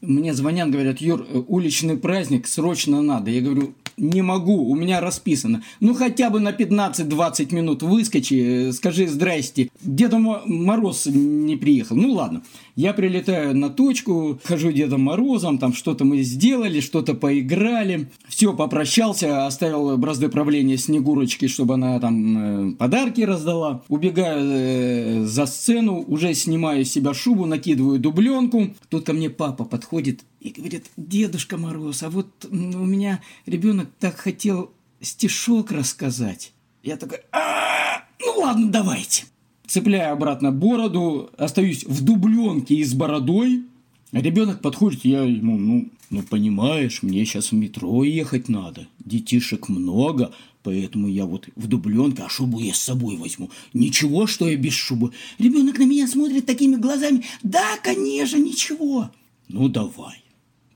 Мне 0.00 0.32
звонят, 0.32 0.70
говорят, 0.70 1.00
Юр, 1.00 1.26
уличный 1.46 1.98
праздник, 1.98 2.46
срочно 2.46 3.02
надо. 3.02 3.30
Я 3.30 3.42
говорю, 3.42 3.74
не 3.96 4.22
могу, 4.22 4.68
у 4.68 4.74
меня 4.74 5.00
расписано. 5.00 5.62
Ну, 5.80 5.94
хотя 5.94 6.30
бы 6.30 6.40
на 6.40 6.52
15-20 6.52 7.54
минут 7.54 7.82
выскочи, 7.82 8.68
э, 8.68 8.72
скажи 8.72 9.06
здрасте. 9.06 9.70
Деда 9.82 10.18
Мороз 10.18 11.06
не 11.06 11.56
приехал. 11.56 11.96
Ну, 11.96 12.12
ладно. 12.12 12.42
Я 12.76 12.94
прилетаю 12.94 13.54
на 13.56 13.68
точку, 13.68 14.40
хожу 14.44 14.72
Дедом 14.72 15.02
Морозом, 15.02 15.58
там 15.58 15.74
что-то 15.74 16.04
мы 16.04 16.22
сделали, 16.22 16.80
что-то 16.80 17.14
поиграли. 17.14 18.08
Все, 18.28 18.54
попрощался, 18.54 19.46
оставил 19.46 19.96
бразды 19.98 20.28
правления 20.28 20.78
Снегурочки, 20.78 21.46
чтобы 21.46 21.74
она 21.74 22.00
там 22.00 22.70
э, 22.70 22.76
подарки 22.76 23.20
раздала. 23.20 23.82
Убегаю 23.88 24.50
э, 24.50 25.24
за 25.26 25.46
сцену, 25.46 26.04
уже 26.06 26.32
снимаю 26.34 26.84
с 26.84 26.90
себя 26.90 27.12
шубу, 27.12 27.46
накидываю 27.46 27.98
дубленку. 27.98 28.68
Тут 28.88 29.04
ко 29.04 29.12
мне 29.12 29.28
папа 29.28 29.64
подходит 29.64 30.24
и 30.40 30.50
говорит, 30.50 30.90
Дедушка 30.96 31.56
Мороз, 31.56 32.02
а 32.02 32.10
вот 32.10 32.46
у 32.50 32.54
меня 32.54 33.20
ребенок 33.46 33.88
так 33.98 34.16
хотел 34.16 34.72
стишок 35.00 35.70
рассказать. 35.70 36.52
Я 36.82 36.96
такой, 36.96 37.20
а, 37.32 38.04
ну 38.20 38.40
ладно, 38.40 38.70
давайте 38.70 39.24
цепляю 39.70 40.12
обратно 40.12 40.50
бороду, 40.50 41.30
остаюсь 41.38 41.84
в 41.84 42.04
дубленке 42.04 42.74
и 42.74 42.84
с 42.84 42.92
бородой. 42.92 43.64
Ребенок 44.12 44.60
подходит, 44.60 45.04
я 45.04 45.22
ему, 45.22 45.56
ну, 45.56 45.88
ну, 46.10 46.22
понимаешь, 46.22 47.04
мне 47.04 47.24
сейчас 47.24 47.52
в 47.52 47.54
метро 47.54 48.02
ехать 48.02 48.48
надо. 48.48 48.88
Детишек 48.98 49.68
много, 49.68 50.32
поэтому 50.64 51.06
я 51.06 51.24
вот 51.24 51.48
в 51.54 51.68
дубленке, 51.68 52.24
а 52.24 52.28
шубу 52.28 52.58
я 52.58 52.74
с 52.74 52.80
собой 52.80 53.16
возьму. 53.16 53.50
Ничего, 53.72 54.26
что 54.26 54.48
я 54.48 54.56
без 54.56 54.72
шубы. 54.72 55.12
Ребенок 55.38 55.78
на 55.78 55.84
меня 55.84 56.08
смотрит 56.08 56.46
такими 56.46 56.74
глазами. 56.74 57.22
Да, 57.44 57.76
конечно, 57.84 58.38
ничего. 58.38 59.10
Ну, 59.46 59.68
давай, 59.68 60.20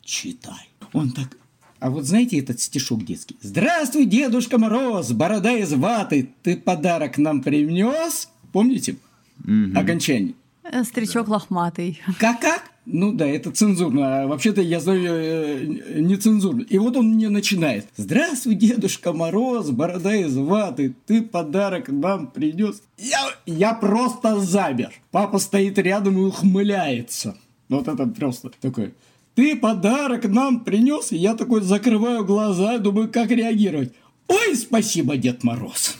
читай. 0.04 0.68
Он 0.92 1.10
так 1.10 1.36
а 1.80 1.90
вот 1.90 2.06
знаете 2.06 2.38
этот 2.38 2.60
стишок 2.60 3.04
детский? 3.04 3.36
«Здравствуй, 3.42 4.06
Дедушка 4.06 4.56
Мороз, 4.56 5.12
борода 5.12 5.52
из 5.52 5.74
ваты, 5.74 6.30
ты 6.42 6.56
подарок 6.56 7.18
нам 7.18 7.42
принес?» 7.42 8.28
Помните? 8.54 8.96
Угу. 9.40 9.76
Окончание. 9.78 10.34
Э, 10.62 10.84
старичок 10.84 11.26
да. 11.26 11.32
лохматый. 11.32 12.00
Как-как? 12.18 12.62
Ну 12.86 13.12
да, 13.12 13.26
это 13.26 13.50
цензурно. 13.50 14.22
А 14.22 14.26
вообще-то 14.28 14.62
я 14.62 14.78
знаю 14.78 15.02
э, 15.04 16.00
нецензурно. 16.00 16.62
И 16.62 16.78
вот 16.78 16.96
он 16.96 17.14
мне 17.14 17.28
начинает. 17.30 17.88
Здравствуй, 17.96 18.54
Дедушка 18.54 19.12
Мороз, 19.12 19.70
борода 19.70 20.14
из 20.14 20.36
ваты, 20.36 20.94
ты 21.06 21.20
подарок 21.22 21.88
нам 21.88 22.28
принес. 22.28 22.80
Я, 22.96 23.26
я 23.44 23.74
просто 23.74 24.38
замер. 24.38 24.92
Папа 25.10 25.38
стоит 25.38 25.78
рядом 25.78 26.16
и 26.16 26.20
ухмыляется. 26.20 27.36
Вот 27.68 27.88
это 27.88 28.06
просто 28.06 28.50
такой. 28.60 28.94
Ты 29.34 29.56
подарок 29.56 30.26
нам 30.26 30.60
принес, 30.64 31.12
и 31.12 31.16
я 31.16 31.34
такой 31.34 31.60
закрываю 31.60 32.24
глаза, 32.24 32.78
думаю, 32.78 33.10
как 33.10 33.30
реагировать. 33.30 33.92
Ой, 34.28 34.54
спасибо, 34.54 35.16
Дед 35.16 35.42
Мороз. 35.42 35.96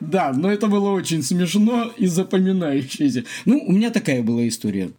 Да, 0.00 0.32
но 0.32 0.50
это 0.50 0.68
было 0.68 0.90
очень 0.90 1.22
смешно 1.22 1.92
и 1.96 2.06
запоминающееся. 2.06 3.24
Ну, 3.44 3.62
у 3.66 3.72
меня 3.72 3.90
такая 3.90 4.22
была 4.22 4.46
история. 4.46 4.92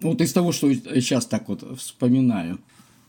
Вот 0.00 0.20
из 0.20 0.32
того, 0.32 0.52
что 0.52 0.72
сейчас 0.72 1.26
так 1.26 1.48
вот 1.48 1.78
вспоминаю. 1.78 2.58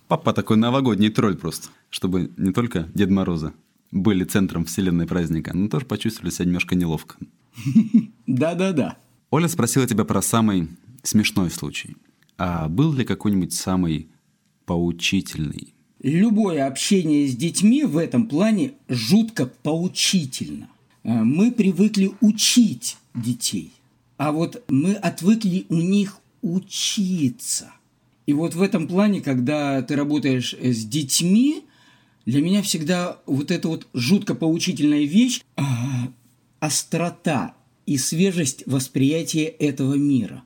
Папа 0.08 0.34
такой 0.34 0.58
новогодний 0.58 1.10
тролль 1.10 1.36
просто, 1.36 1.70
чтобы 1.90 2.32
не 2.38 2.54
только 2.54 2.88
Дед 2.94 3.10
Мороза 3.10 3.54
были 3.92 4.26
центром 4.26 4.66
вселенной 4.66 5.08
праздника, 5.08 5.56
но 5.56 5.70
тоже 5.70 5.86
почувствовали 5.86 6.32
себя 6.32 6.46
немножко 6.46 6.76
неловко. 6.76 7.16
Да-да-да. 8.28 8.98
Оля 9.32 9.48
спросила 9.48 9.88
тебя 9.88 10.06
про 10.06 10.22
самый 10.22 10.70
смешной 11.04 11.50
случай. 11.50 11.96
А 12.38 12.68
был 12.68 12.94
ли 12.94 13.04
какой-нибудь 13.04 13.54
самый 13.54 14.10
поучительный? 14.66 15.74
Любое 16.02 16.68
общение 16.68 17.28
с 17.28 17.36
детьми 17.36 17.84
в 17.84 17.98
этом 17.98 18.28
плане 18.28 18.74
жутко 18.88 19.48
поучительно. 19.48 20.70
Э, 21.04 21.24
мы 21.24 21.52
привыкли 21.52 22.12
учить 22.22 22.98
детей, 23.16 23.72
а 24.18 24.32
вот 24.32 24.64
мы 24.68 24.94
отвыкли 24.94 25.66
у 25.70 25.76
них 25.76 26.20
учиться. 26.42 27.72
И 28.28 28.34
вот 28.34 28.54
в 28.54 28.62
этом 28.62 28.88
плане, 28.88 29.22
когда 29.22 29.82
ты 29.82 29.96
работаешь 29.96 30.54
с 30.54 30.86
детьми, 30.86 31.64
для 32.26 32.42
меня 32.42 32.62
всегда 32.62 33.20
вот 33.26 33.52
эта 33.52 33.70
вот 33.70 33.88
жутко 33.94 34.36
поучительная 34.36 35.06
вещь– 35.06 35.42
острота 36.60 37.56
и 37.86 37.98
свежесть 37.98 38.64
восприятия 38.66 39.46
этого 39.46 39.94
мира. 39.94 40.44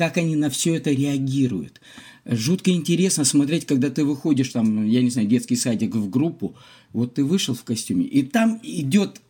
Как 0.00 0.16
они 0.16 0.34
на 0.34 0.48
все 0.48 0.76
это 0.76 0.92
реагируют. 0.92 1.82
Жутко 2.24 2.70
интересно 2.70 3.26
смотреть, 3.26 3.66
когда 3.66 3.90
ты 3.90 4.02
выходишь 4.02 4.48
там, 4.48 4.86
я 4.86 5.02
не 5.02 5.10
знаю, 5.10 5.28
детский 5.28 5.56
садик 5.56 5.94
в 5.94 6.08
группу, 6.08 6.56
вот 6.94 7.16
ты 7.16 7.22
вышел 7.22 7.54
в 7.54 7.64
костюме, 7.64 8.06
и 8.06 8.22
там 8.22 8.58
идет 8.62 9.20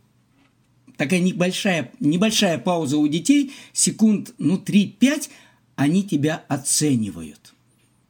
такая 0.95 1.19
небольшая, 1.19 1.91
небольшая 1.99 2.57
пауза 2.57 2.99
у 2.99 3.07
детей, 3.09 3.51
секунд, 3.73 4.33
ну, 4.37 4.55
3-5, 4.55 5.27
они 5.75 6.03
тебя 6.03 6.45
оценивают. 6.47 7.53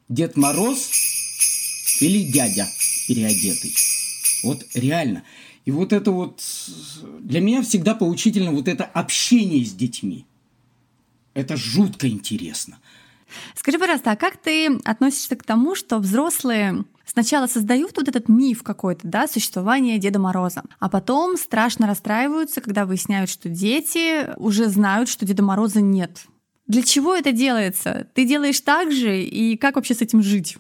Дед 0.08 0.38
Мороз 0.38 0.91
или 2.00 2.32
дядя 2.32 2.67
переодетый. 3.08 3.74
Вот 4.43 4.63
реально. 4.76 5.24
И 5.65 5.71
вот 5.71 5.93
это 5.93 6.12
вот 6.12 6.43
для 7.21 7.39
меня 7.39 7.63
всегда 7.63 7.95
поучительно 7.95 8.52
вот 8.52 8.67
это 8.67 8.84
общение 8.84 9.65
с 9.65 9.74
детьми. 9.74 10.26
Это 11.33 11.55
жутко 11.55 12.07
интересно. 12.07 12.79
Скажи, 13.55 13.79
пожалуйста, 13.79 14.11
а 14.11 14.15
как 14.15 14.37
ты 14.37 14.77
относишься 14.83 15.35
к 15.35 15.43
тому, 15.43 15.75
что 15.75 15.99
взрослые 15.99 16.83
сначала 17.05 17.47
создают 17.47 17.97
вот 17.97 18.07
этот 18.07 18.29
миф 18.29 18.63
какой-то, 18.63 19.07
да, 19.07 19.27
существования 19.27 19.97
Деда 19.97 20.19
Мороза, 20.19 20.63
а 20.79 20.89
потом 20.89 21.37
страшно 21.37 21.87
расстраиваются, 21.87 22.61
когда 22.61 22.85
выясняют, 22.85 23.29
что 23.29 23.49
дети 23.49 24.33
уже 24.37 24.67
знают, 24.67 25.09
что 25.09 25.25
Деда 25.25 25.43
Мороза 25.43 25.81
нет. 25.81 26.25
Для 26.67 26.83
чего 26.83 27.15
это 27.15 27.31
делается? 27.31 28.07
Ты 28.13 28.25
делаешь 28.25 28.59
так 28.61 28.91
же, 28.91 29.21
и 29.21 29.57
как 29.57 29.75
вообще 29.75 29.93
с 29.93 30.01
этим 30.01 30.21
жить? 30.21 30.57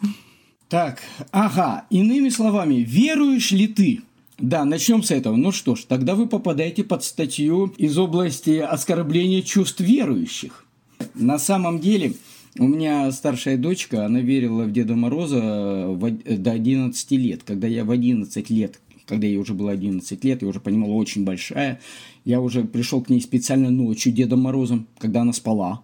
Так, 0.67 1.01
ага, 1.31 1.85
иными 1.89 2.29
словами, 2.29 2.75
веруешь 2.75 3.51
ли 3.51 3.67
ты? 3.67 4.01
Да, 4.37 4.65
начнем 4.65 5.03
с 5.03 5.11
этого. 5.11 5.35
Ну 5.35 5.51
что 5.51 5.75
ж, 5.75 5.83
тогда 5.83 6.15
вы 6.15 6.27
попадаете 6.27 6.83
под 6.83 7.03
статью 7.03 7.67
из 7.77 7.97
области 7.97 8.57
оскорбления 8.57 9.41
чувств 9.41 9.79
верующих. 9.79 10.60
На 11.13 11.39
самом 11.39 11.79
деле, 11.79 12.13
у 12.57 12.67
меня 12.67 13.11
старшая 13.11 13.57
дочка, 13.57 14.05
она 14.05 14.19
верила 14.19 14.63
в 14.63 14.71
Деда 14.71 14.95
Мороза 14.95 15.87
в, 15.87 16.11
до 16.11 16.51
11 16.51 17.11
лет. 17.11 17.43
Когда 17.43 17.67
я 17.67 17.85
в 17.85 17.91
11 17.91 18.49
лет, 18.49 18.79
когда 19.05 19.27
ей 19.27 19.37
уже 19.37 19.53
было 19.53 19.71
11 19.71 20.23
лет, 20.23 20.41
я 20.41 20.47
уже 20.47 20.59
понимала, 20.59 20.91
очень 20.91 21.23
большая, 21.23 21.79
я 22.25 22.41
уже 22.41 22.63
пришел 22.63 23.01
к 23.01 23.09
ней 23.09 23.21
специально 23.21 23.69
ночью 23.69 24.13
Дедом 24.13 24.41
Морозом, 24.41 24.87
когда 24.97 25.21
она 25.21 25.33
спала. 25.33 25.83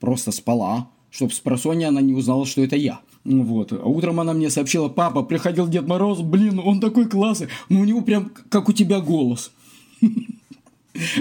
Просто 0.00 0.32
спала, 0.32 0.90
чтобы 1.10 1.32
с 1.32 1.40
просонья 1.40 1.88
она 1.88 2.00
не 2.00 2.12
узнала, 2.12 2.44
что 2.44 2.62
это 2.62 2.76
я. 2.76 3.00
Вот. 3.24 3.72
А 3.72 3.86
утром 3.86 4.20
она 4.20 4.34
мне 4.34 4.50
сообщила, 4.50 4.88
папа, 4.88 5.22
приходил 5.22 5.66
Дед 5.66 5.86
Мороз, 5.86 6.20
блин, 6.20 6.60
он 6.62 6.80
такой 6.80 7.08
классный, 7.08 7.48
но 7.70 7.80
у 7.80 7.84
него 7.84 8.02
прям 8.02 8.30
как 8.50 8.68
у 8.68 8.72
тебя 8.72 9.00
голос. 9.00 9.52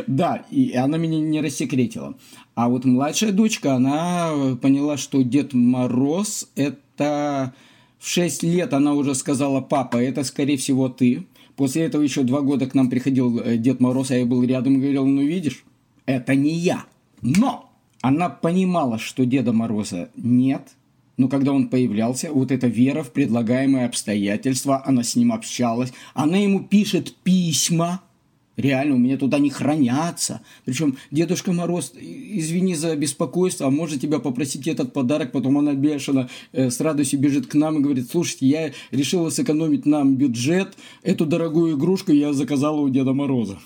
Да, 0.08 0.46
и 0.52 0.74
она 0.74 0.98
меня 0.98 1.20
не 1.20 1.42
рассекретила. 1.42 2.16
А 2.56 2.70
вот 2.70 2.86
младшая 2.86 3.32
дочка, 3.32 3.76
она 3.76 4.56
поняла, 4.62 4.98
что 4.98 5.22
Дед 5.22 5.54
Мороз– 5.54 6.50
это... 6.56 7.54
В 8.00 8.10
6 8.10 8.44
лет 8.44 8.74
она 8.74 8.96
уже 8.96 9.16
сказала, 9.16 9.62
папа, 9.62 9.96
это, 9.96 10.26
скорее 10.26 10.58
всего, 10.58 10.90
ты. 10.90 11.26
После 11.56 11.84
этого 11.84 12.02
еще 12.02 12.24
два 12.24 12.42
года 12.42 12.68
к 12.68 12.74
нам 12.74 12.90
приходил 12.90 13.40
э, 13.40 13.56
Дед 13.56 13.80
Мороз, 13.80 14.12
а 14.12 14.18
я 14.18 14.26
был 14.26 14.44
рядом 14.44 14.76
и 14.76 14.82
говорил, 14.82 15.06
ну 15.06 15.22
видишь, 15.22 15.64
это 16.06 16.36
не 16.36 16.52
я. 16.52 16.84
Но 17.22 17.72
она 18.02 18.28
понимала, 18.28 19.00
что 19.00 19.26
Деда 19.26 19.54
Мороза 19.54 20.10
нет, 20.18 20.74
но 21.16 21.30
когда 21.30 21.54
он 21.54 21.70
появлялся, 21.70 22.30
вот 22.30 22.52
эта 22.52 22.68
вера 22.68 23.04
в 23.04 23.12
предлагаемые 23.12 23.86
обстоятельства, 23.86 24.84
она 24.86 25.04
с 25.04 25.16
ним 25.16 25.32
общалась, 25.32 25.94
она 26.14 26.38
ему 26.38 26.62
пишет 26.62 27.16
письма– 27.24 28.02
Реально, 28.56 28.96
у 28.96 29.00
меня 29.00 29.18
туда 29.18 29.40
не 29.40 29.50
хранятся. 29.50 30.42
Причем 30.64 30.98
Дедушка 31.10 31.52
Мороз, 31.52 31.94
извини 32.00 32.76
за 32.76 32.96
беспокойство, 32.96 33.68
а 33.68 33.72
может 33.72 34.02
тебя 34.02 34.20
попросить 34.20 34.68
этот 34.68 34.94
подарок, 34.94 35.32
потом 35.32 35.58
она 35.58 35.74
бешено 35.74 36.30
э, 36.52 36.70
с 36.70 36.80
радостью 36.80 37.20
бежит 37.20 37.48
к 37.48 37.56
нам 37.56 37.78
и 37.78 37.82
говорит, 37.82 38.12
слушайте, 38.12 38.46
я 38.46 38.72
решила 38.92 39.30
сэкономить 39.30 39.88
нам 39.88 40.16
бюджет, 40.16 40.76
эту 41.02 41.26
дорогую 41.26 41.78
игрушку 41.78 42.12
я 42.12 42.32
заказала 42.34 42.80
у 42.80 42.90
Деда 42.90 43.14
Мороза. 43.14 43.58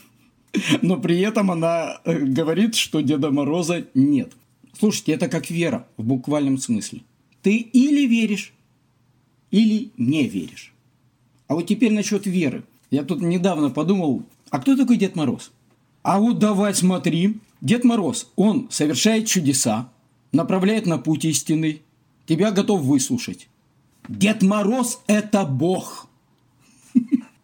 Но 0.81 0.97
при 0.97 1.19
этом 1.19 1.51
она 1.51 1.99
э, 2.05 2.19
говорит, 2.19 2.75
что 2.75 3.01
Деда 3.01 3.29
Мороза 3.29 3.85
нет. 3.93 4.31
Слушайте, 4.79 5.11
это 5.11 5.27
как 5.27 5.49
вера 5.49 5.85
в 5.97 6.03
буквальном 6.05 6.57
смысле. 6.57 7.01
Ты 7.41 7.57
или 7.57 8.05
веришь, 8.05 8.53
или 9.51 9.91
не 9.97 10.27
веришь. 10.27 10.73
А 11.47 11.55
вот 11.55 11.67
теперь 11.67 11.91
насчет 11.91 12.25
веры. 12.25 12.63
Я 12.89 13.03
тут 13.03 13.21
недавно 13.21 13.69
подумал, 13.69 14.23
а 14.49 14.59
кто 14.59 14.75
такой 14.75 14.97
Дед 14.97 15.15
Мороз? 15.15 15.51
А 16.03 16.19
вот 16.19 16.39
давай 16.39 16.73
смотри. 16.73 17.39
Дед 17.61 17.83
Мороз, 17.83 18.31
он 18.35 18.67
совершает 18.69 19.27
чудеса, 19.27 19.89
направляет 20.31 20.85
на 20.85 20.97
путь 20.99 21.25
истинный, 21.25 21.81
тебя 22.27 22.51
готов 22.51 22.81
выслушать. 22.81 23.49
Дед 24.07 24.41
Мороз– 24.43 25.01
это 25.07 25.45
Бог. 25.45 26.07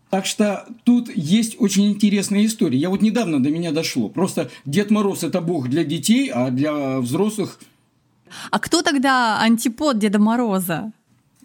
Так 0.09 0.27
что 0.27 0.67
тут 0.83 1.09
есть 1.15 1.55
очень 1.59 1.89
интересная 1.89 2.45
история. 2.45 2.77
Я 2.77 2.91
вот 2.91 3.01
недавно 3.01 3.41
до 3.41 3.49
меня 3.49 3.71
дошло. 3.71 4.09
Просто 4.09 4.51
Дед 4.63 4.91
Мороз– 4.91 5.23
это 5.23 5.41
Бог 5.41 5.69
для 5.69 5.83
детей, 5.83 6.29
а 6.29 6.51
для 6.51 6.99
взрослых 6.99 7.59
А 8.51 8.59
кто 8.59 8.83
тогда 8.83 9.41
антипод 9.41 9.97
Деда 9.97 10.19
Мороза? 10.19 10.91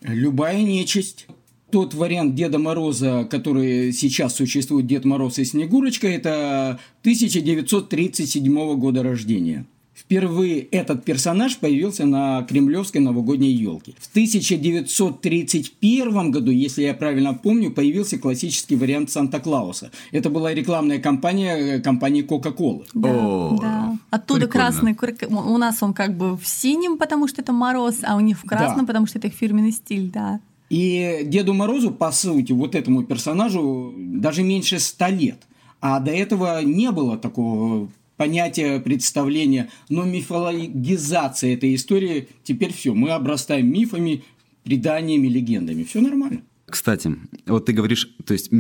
любая 0.03 0.63
нечисть. 0.63 1.27
Тот 1.71 1.93
вариант 1.95 2.35
Деда 2.35 2.59
Мороза, 2.59 3.27
который 3.31 3.93
сейчас 3.93 4.35
существует, 4.37 4.87
Дед 4.87 5.05
Мороз 5.05 5.39
и 5.39 5.45
Снегурочка, 5.45 6.09
это 6.09 6.79
1937 7.03 8.75
года 8.77 9.03
рождения. 9.03 9.67
Впервые 9.95 10.61
этот 10.61 11.05
персонаж 11.05 11.59
появился 11.59 12.07
на 12.07 12.43
кремлевской 12.45 13.01
новогодней 13.01 13.51
елке. 13.53 13.95
В 13.99 14.09
1931 14.13 16.31
году, 16.31 16.51
если 16.53 16.83
я 16.85 16.95
правильно 16.95 17.35
помню, 17.35 17.73
появился 17.73 18.17
классический 18.17 18.77
вариант 18.77 19.11
Санта-Клауса. 19.11 19.91
Это 20.13 20.31
была 20.31 20.55
рекламная 20.55 21.01
кампания 21.01 21.57
э, 21.57 21.81
компании 21.81 22.23
Coca-Cola. 22.25 22.87
О, 22.95 23.59
да. 23.61 23.99
Оттуда 24.11 24.47
прикольно. 24.47 24.67
красный. 24.71 24.97
У 25.29 25.59
нас 25.59 25.83
он 25.83 25.93
как 25.93 26.17
бы 26.17 26.37
в 26.37 26.47
синем, 26.47 26.97
потому 26.97 27.27
что 27.29 27.43
это 27.43 27.53
мороз, 27.53 27.97
а 28.03 28.17
у 28.17 28.21
них 28.21 28.39
в 28.39 28.45
красном, 28.47 28.87
Да. 28.87 28.87
потому 28.87 29.07
что 29.07 29.19
это 29.19 29.27
их 29.27 29.35
фирменный 29.35 29.73
стиль, 29.73 30.11
да. 30.11 30.41
И 30.71 31.23
Деду 31.25 31.55
Морозу, 31.55 31.91
по 31.91 32.11
сути, 32.13 32.53
вот 32.53 32.75
этому 32.75 33.05
персонажу 33.05 33.95
даже 33.97 34.43
меньше 34.43 34.79
ста 34.79 35.09
лет. 35.09 35.47
А 35.81 36.01
до 36.01 36.11
этого 36.11 36.63
не 36.63 36.91
было 36.91 37.17
такого 37.17 37.91
понятия, 38.17 38.81
представления. 38.81 39.71
Но 39.89 40.05
мифологизация 40.05 41.55
этой 41.55 41.75
истории, 41.75 42.29
теперь 42.43 42.73
все, 42.73 42.93
мы 42.93 43.11
обрастаем 43.11 43.71
мифами, 43.71 44.25
преданиями, 44.65 45.29
легендами. 45.29 45.85
Все 45.85 46.01
нормально. 46.01 46.43
Кстати, 46.67 47.17
вот 47.47 47.65
ты 47.65 47.73
говоришь, 47.73 48.15
то 48.27 48.35
есть 48.35 48.53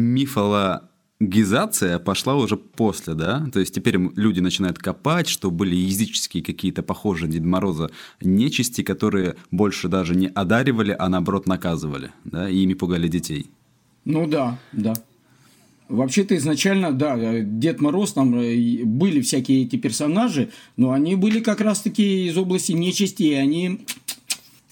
мифологизация 1.20 1.98
пошла 1.98 2.36
уже 2.36 2.56
после, 2.56 3.14
да? 3.14 3.48
То 3.52 3.60
есть 3.60 3.74
теперь 3.74 3.98
люди 4.16 4.40
начинают 4.40 4.78
копать, 4.78 5.28
что 5.28 5.50
были 5.50 5.74
языческие 5.74 6.42
какие-то 6.42 6.82
похожие 6.82 7.26
на 7.26 7.32
Деда 7.34 7.46
Мороза 7.46 7.90
нечисти, 8.20 8.82
которые 8.82 9.34
больше 9.50 9.88
даже 9.88 10.14
не 10.14 10.28
одаривали, 10.28 10.94
а 10.98 11.08
наоборот 11.08 11.46
наказывали, 11.46 12.10
да, 12.24 12.48
и 12.48 12.58
ими 12.58 12.74
пугали 12.74 13.08
детей. 13.08 13.46
Ну 14.04 14.26
да, 14.26 14.58
да. 14.72 14.94
Вообще-то 15.88 16.36
изначально, 16.36 16.92
да, 16.92 17.16
э, 17.16 17.42
Дед 17.42 17.80
Мороз, 17.80 18.12
там 18.12 18.38
э, 18.38 18.84
были 18.84 19.22
всякие 19.22 19.64
эти 19.64 19.76
персонажи, 19.76 20.50
но 20.76 20.92
они 20.92 21.16
были 21.16 21.40
как 21.40 21.60
раз-таки 21.62 22.26
из 22.26 22.36
области 22.36 22.72
нечисти, 22.72 23.22
и 23.22 23.32
они 23.32 23.80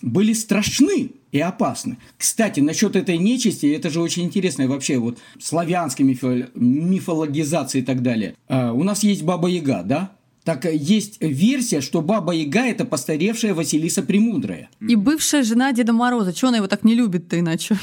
были 0.02 0.34
страшны 0.34 1.10
и 1.32 1.40
опасны. 1.40 1.98
Кстати, 2.16 2.60
насчет 2.60 2.96
этой 2.96 3.18
нечисти, 3.18 3.66
это 3.66 3.90
же 3.90 4.00
очень 4.00 4.24
интересно 4.24 4.66
вообще 4.68 4.98
вот 4.98 5.18
славянской 5.40 6.06
мифо- 6.06 6.50
мифологизации 6.54 7.80
и 7.80 7.84
так 7.84 8.02
далее. 8.02 8.34
А, 8.48 8.72
у 8.72 8.82
нас 8.82 9.02
есть 9.02 9.22
Баба 9.22 9.48
Яга, 9.48 9.82
да? 9.82 10.12
Так 10.44 10.64
э, 10.64 10.76
есть 10.76 11.18
версия, 11.20 11.80
что 11.80 12.00
Баба 12.00 12.32
Яга– 12.32 12.66
это 12.66 12.84
постаревшая 12.84 13.52
Василиса 13.52 14.02
Премудрая. 14.02 14.68
И 14.80 14.94
бывшая 14.94 15.42
жена 15.42 15.72
Деда 15.72 15.92
Мороза. 15.92 16.32
Чего 16.32 16.48
она 16.48 16.58
его 16.58 16.68
так 16.68 16.84
не 16.84 16.94
любит-то 16.94 17.38
иначе? 17.38 17.76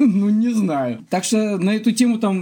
Ну, 0.20 0.30
не 0.30 0.50
знаю. 0.50 1.04
Так 1.10 1.24
что 1.24 1.58
на 1.58 1.74
эту 1.74 1.92
тему 1.92 2.18
там 2.18 2.36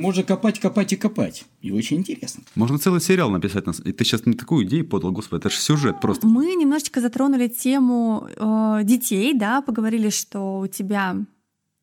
можно 0.00 0.24
копать, 0.24 0.58
копать 0.58 0.92
и 0.92 0.96
копать. 0.96 1.44
И 1.62 1.70
очень 1.70 1.98
интересно. 1.98 2.42
Можно 2.56 2.78
целый 2.78 3.00
сериал 3.00 3.30
написать. 3.30 3.64
И 3.84 3.92
ты 3.92 4.04
сейчас 4.04 4.26
мне 4.26 4.36
такую 4.36 4.66
идею 4.66 4.86
подал, 4.86 5.12
господи, 5.12 5.40
это 5.40 5.50
же 5.50 5.56
сюжет 5.56 6.00
просто. 6.00 6.26
Мы 6.26 6.54
немножечко 6.54 7.00
затронули 7.00 7.48
тему 7.48 8.28
э, 8.36 8.80
детей, 8.82 9.32
да, 9.32 9.62
поговорили, 9.62 10.10
что 10.10 10.58
у 10.58 10.66
тебя 10.66 11.16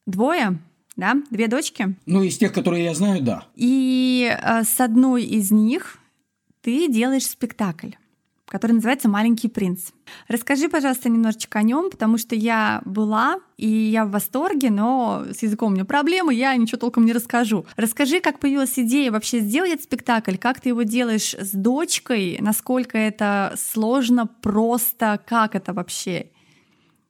двое, 0.06 0.60
да, 0.98 1.16
две 1.32 1.48
дочки. 1.48 1.96
Ну, 2.06 2.24
из 2.24 2.38
тех, 2.38 2.52
которые 2.52 2.84
я 2.84 2.94
знаю, 2.94 3.24
да. 3.24 3.46
И 3.56 4.30
э, 4.30 4.64
с 4.64 4.80
одной 4.82 5.24
из 5.24 5.52
них 5.52 5.98
ты 6.62 6.90
делаешь 6.90 7.26
спектакль, 7.26 7.92
который 8.52 8.74
называется 8.74 9.08
«Маленький 9.08 9.48
принц». 9.48 9.92
Расскажи, 10.28 10.68
пожалуйста, 10.68 11.08
немножечко 11.08 11.60
о 11.60 11.64
нем, 11.64 11.90
потому 11.90 12.18
что 12.18 12.36
я 12.36 12.82
была, 12.84 13.40
и 13.58 13.66
я 13.66 14.06
в 14.06 14.12
восторге, 14.12 14.70
но 14.70 15.24
с 15.32 15.42
языком 15.42 15.72
у 15.72 15.76
меня 15.76 15.86
проблемы, 15.86 16.34
я 16.34 16.54
ничего 16.58 16.78
толком 16.78 17.06
не 17.06 17.14
расскажу. 17.14 17.66
Расскажи, 17.78 18.20
как 18.20 18.40
появилась 18.40 18.78
идея 18.78 19.10
вообще 19.10 19.40
сделать 19.40 19.72
этот 19.72 19.86
спектакль, 19.86 20.36
как 20.36 20.60
ты 20.60 20.70
его 20.70 20.84
делаешь 20.84 21.34
с 21.34 21.54
дочкой, 21.54 22.40
насколько 22.42 22.98
это 22.98 23.54
сложно, 23.58 24.28
просто, 24.28 25.22
как 25.26 25.56
это 25.56 25.72
вообще? 25.72 26.28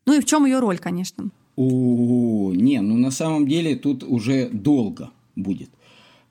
Ну 0.06 0.14
и 0.14 0.22
в 0.22 0.26
чем 0.26 0.46
ее 0.46 0.60
роль, 0.60 0.78
конечно. 0.78 1.32
О, 1.56 2.52
не, 2.54 2.82
ну 2.82 2.98
на 2.98 3.10
самом 3.10 3.48
деле 3.48 3.76
тут 3.76 4.04
уже 4.04 4.50
долго 4.50 5.10
будет. 5.36 5.72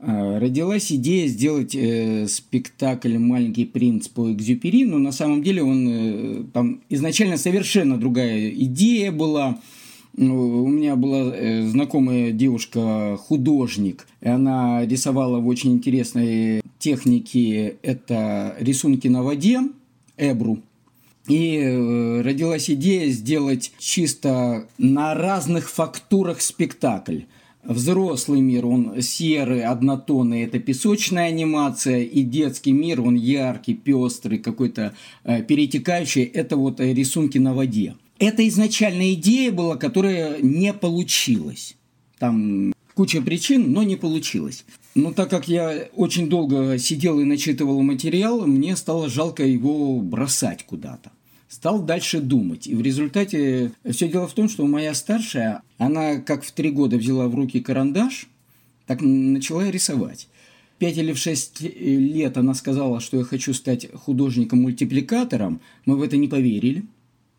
А, 0.03 0.41
Родилась 0.41 0.91
идея 0.91 1.29
сделать 1.29 1.75
э, 1.75 2.27
спектакль 2.27 3.19
«Маленький 3.19 3.67
принц» 3.67 4.09
по 4.09 4.33
Экзюпери, 4.33 4.85
но 4.85 4.99
на 4.99 5.13
самом 5.13 5.43
деле 5.43 5.63
он 5.63 5.89
э, 5.89 6.45
там 6.55 6.81
изначально 6.89 7.37
совершенно 7.37 7.99
другая 7.99 8.49
идея 8.51 9.13
была. 9.13 9.59
Ну, 10.17 10.65
У 10.65 10.69
меня 10.69 10.97
была 10.97 11.35
э, 11.35 11.67
знакомая 11.67 12.33
девушка-художник, 12.33 14.07
и 14.23 14.29
она 14.29 14.87
рисовала 14.87 15.39
в 15.39 15.47
очень 15.47 15.73
интересной 15.73 16.63
технике, 16.79 17.77
это 17.83 18.57
рисунки 18.59 19.07
на 19.07 19.23
воде, 19.23 19.61
эбру. 20.17 20.61
И 21.29 21.59
э, 21.59 22.23
родилась 22.23 22.71
идея 22.71 23.11
сделать 23.11 23.73
чисто 23.79 24.67
на 24.79 25.15
разных 25.15 25.69
фактурах 25.69 26.41
спектакль. 26.41 27.21
Взрослый 27.63 28.41
мир, 28.41 28.65
он 28.65 29.03
серый, 29.03 29.65
однотонный, 29.65 30.43
это 30.43 30.59
песочная 30.59 31.29
анимация, 31.29 32.01
и 32.01 32.23
детский 32.23 32.73
мир, 32.73 33.03
он 33.03 33.17
яркий, 33.17 33.75
пестрый, 33.75 34.39
какой-то 34.39 34.95
э, 35.25 35.43
перетекающий, 35.43 36.23
это 36.23 36.57
вот 36.57 36.81
э, 36.81 36.95
рисунки 36.95 37.37
на 37.37 37.53
воде. 37.53 37.97
Это 38.19 38.47
изначальная 38.49 39.13
идея 39.13 39.53
была, 39.53 39.77
которая 39.77 40.41
не 40.41 40.73
получилась. 40.73 41.77
Там 42.19 42.73
куча 42.95 43.21
причин, 43.21 43.73
но 43.73 43.83
не 43.83 43.97
получилось. 43.97 44.65
Но 44.95 45.13
так 45.13 45.31
как 45.31 45.47
я 45.49 45.89
очень 45.95 46.29
долго 46.29 46.79
сидел 46.79 47.21
и 47.21 47.25
начитывал 47.25 47.83
материал, 47.83 48.47
мне 48.47 48.75
стало 48.77 49.09
жалко 49.09 49.45
его 49.45 50.01
бросать 50.01 50.65
куда-то. 50.65 51.11
Стал 51.51 51.83
дальше 51.83 52.21
думать. 52.21 52.69
И 52.69 52.77
в 52.77 52.81
результате 52.81 53.73
все 53.85 54.09
дело 54.09 54.29
в 54.29 54.35
том, 54.35 54.49
что 54.49 54.65
моя 54.69 54.95
старшая, 54.95 55.63
она 55.79 56.21
как 56.21 56.45
в 56.45 56.53
три 56.53 56.71
года 56.71 56.97
взяла 56.97 57.27
в 57.27 57.35
руки 57.35 57.59
карандаш, 57.59 58.29
так 58.87 59.01
начала 59.03 59.69
рисовать. 59.69 60.29
Пять 60.79 60.97
или 60.97 61.13
в 61.13 61.19
шесть 61.19 61.61
лет 61.61 62.37
она 62.37 62.55
сказала, 62.55 63.01
что 63.01 63.17
я 63.17 63.25
хочу 63.25 63.53
стать 63.53 63.89
художником-мультипликатором. 63.93 65.61
Мы 65.87 65.97
в 65.97 66.03
это 66.03 66.17
не 66.17 66.29
поверили. 66.29 66.85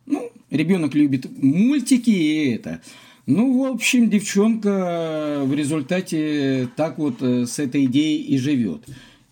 Ну, 0.04 0.30
ребенок 0.50 0.94
любит 0.94 1.26
мультики 1.42 2.10
и 2.10 2.50
это. 2.50 2.82
Ну, 3.24 3.62
в 3.62 3.72
общем, 3.72 4.10
девчонка 4.10 5.40
в 5.46 5.54
результате 5.54 6.68
так 6.76 6.98
вот 6.98 7.22
э, 7.22 7.46
с 7.46 7.58
этой 7.58 7.86
идеей 7.86 8.22
и 8.24 8.36
живет. 8.36 8.82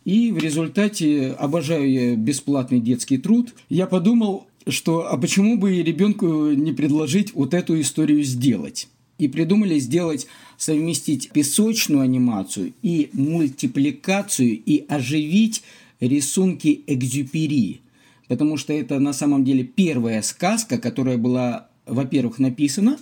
И 0.06 0.32
в 0.32 0.38
результате 0.38 1.32
обожаю 1.32 1.90
я 1.90 2.16
бесплатный 2.16 2.80
детский 2.80 3.18
труд. 3.18 3.52
Я 3.68 3.86
подумал, 3.86 4.46
что 4.66 5.12
а 5.12 5.16
почему 5.16 5.58
бы 5.58 5.82
ребенку 5.82 6.50
не 6.50 6.72
предложить 6.72 7.34
вот 7.34 7.54
эту 7.54 7.80
историю 7.80 8.22
сделать? 8.22 8.88
И 9.18 9.28
придумали 9.28 9.78
сделать, 9.78 10.26
совместить 10.56 11.30
песочную 11.30 12.02
анимацию 12.02 12.72
и 12.82 13.10
мультипликацию 13.12 14.60
и 14.64 14.84
оживить 14.88 15.62
рисунки 16.00 16.82
Экзюпери. 16.86 17.80
Потому 18.28 18.56
что 18.56 18.72
это 18.72 18.98
на 18.98 19.12
самом 19.12 19.44
деле 19.44 19.64
первая 19.64 20.22
сказка, 20.22 20.78
которая 20.78 21.18
была, 21.18 21.68
во-первых, 21.86 22.38
написана, 22.38 22.98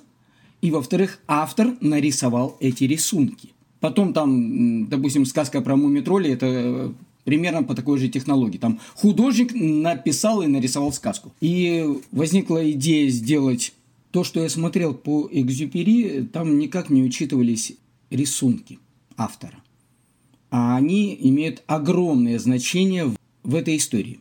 и, 0.61 0.71
во-вторых, 0.71 1.21
автор 1.29 1.77
нарисовал 1.81 2.57
эти 2.61 2.85
рисунки. 2.85 3.51
Потом 3.81 4.13
там, 4.13 4.89
допустим, 4.89 5.25
сказка 5.25 5.61
про 5.61 5.77
мумитроли, 5.77 6.31
это 6.31 6.93
примерно 7.29 7.63
по 7.63 7.75
такой 7.75 7.99
же 7.99 8.09
технологии. 8.09 8.57
Там 8.57 8.81
художник 8.95 9.53
написал 9.55 10.41
и 10.41 10.47
нарисовал 10.47 10.95
сказку. 10.95 11.31
И 11.43 11.87
возникла 12.11 12.71
идея 12.71 13.11
сделать 13.11 13.75
то, 14.13 14.25
что 14.25 14.43
я 14.43 14.49
смотрел 14.49 14.95
по 14.95 15.29
Экзюпери, 15.31 16.27
там 16.33 16.59
никак 16.59 16.89
не 16.89 17.03
учитывались 17.03 17.75
рисунки 18.09 18.79
автора. 19.19 19.59
А 20.51 20.79
они 20.79 21.19
имеют 21.21 21.63
огромное 21.67 22.39
значение 22.39 23.05
в, 23.05 23.17
в 23.43 23.55
этой 23.55 23.77
истории. 23.77 24.21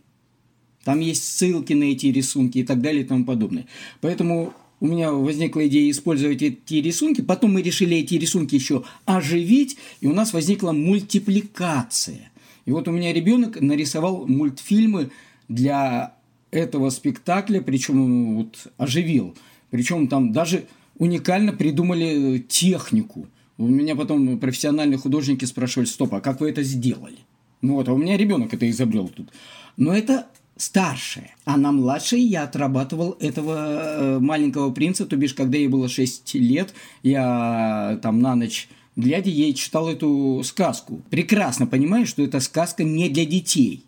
Там 0.84 1.00
есть 1.00 1.24
ссылки 1.24 1.72
на 1.72 1.86
эти 1.86 2.08
рисунки 2.08 2.58
и 2.58 2.64
так 2.66 2.82
далее 2.82 3.04
и 3.04 3.06
тому 3.06 3.24
подобное. 3.24 3.68
Поэтому 4.02 4.54
у 4.82 4.88
меня 4.88 5.14
возникла 5.14 5.66
идея 5.70 5.90
использовать 5.90 6.42
эти 6.42 6.74
рисунки. 6.74 7.22
Потом 7.22 7.54
мы 7.54 7.62
решили 7.62 7.96
эти 7.96 8.16
рисунки 8.16 8.56
еще 8.56 8.84
оживить, 9.06 9.78
и 10.02 10.08
у 10.08 10.14
нас 10.14 10.34
возникла 10.34 10.74
мультипликация. 10.74 12.32
И 12.68 12.72
вот 12.72 12.88
у 12.90 12.92
меня 12.92 13.14
ребенок 13.14 13.62
нарисовал 13.62 14.28
мультфильмы 14.28 15.10
для 15.48 16.14
этого 16.52 16.90
спектакля, 16.90 17.62
причем 17.62 18.36
вот 18.36 18.68
оживил. 18.78 19.36
Причем 19.72 20.10
там 20.10 20.34
даже 20.34 20.66
уникально 20.98 21.54
придумали 21.54 22.40
технику. 22.40 23.28
У 23.58 23.68
меня 23.68 23.96
потом 23.96 24.38
профессиональные 24.38 24.98
художники 24.98 25.46
спрашивали, 25.46 25.88
стоп, 25.88 26.16
а 26.16 26.20
как 26.20 26.42
вы 26.42 26.50
это 26.50 26.62
сделали? 26.62 27.20
Ну 27.62 27.76
вот, 27.76 27.88
а 27.88 27.94
у 27.94 27.98
меня 27.98 28.18
ребенок 28.18 28.54
это 28.54 28.70
изобрел 28.70 29.08
тут. 29.08 29.30
Но 29.78 29.94
это 29.94 30.28
старшая. 30.58 31.36
А 31.46 31.56
на 31.56 31.72
младшей 31.72 32.20
я 32.20 32.44
отрабатывал 32.44 33.16
этого 33.22 33.56
э, 33.56 34.20
маленького 34.20 34.72
принца, 34.72 35.06
то 35.06 35.16
бишь, 35.16 35.34
когда 35.34 35.58
ей 35.58 35.70
было 35.70 35.88
6 35.88 36.36
лет, 36.36 36.74
я 37.02 37.98
там 38.04 38.20
на 38.20 38.36
ночь 38.36 38.68
глядя, 38.98 39.30
ей 39.30 39.54
читал 39.54 39.88
эту 39.88 40.42
сказку. 40.44 41.02
Прекрасно 41.10 41.66
понимаю, 41.66 42.06
что 42.06 42.22
эта 42.22 42.42
сказка 42.42 42.84
не 42.84 43.08
для 43.08 43.26
детей. 43.26 43.86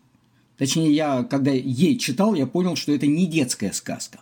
Точнее, 0.58 0.93
я, 0.93 1.24
когда 1.24 1.52
ей 1.52 1.98
читал, 1.98 2.34
я 2.34 2.48
понял, 2.48 2.78
что 2.78 2.93
это 2.93 3.06
не 3.06 3.28
детская 3.28 3.74
сказка. 3.74 4.19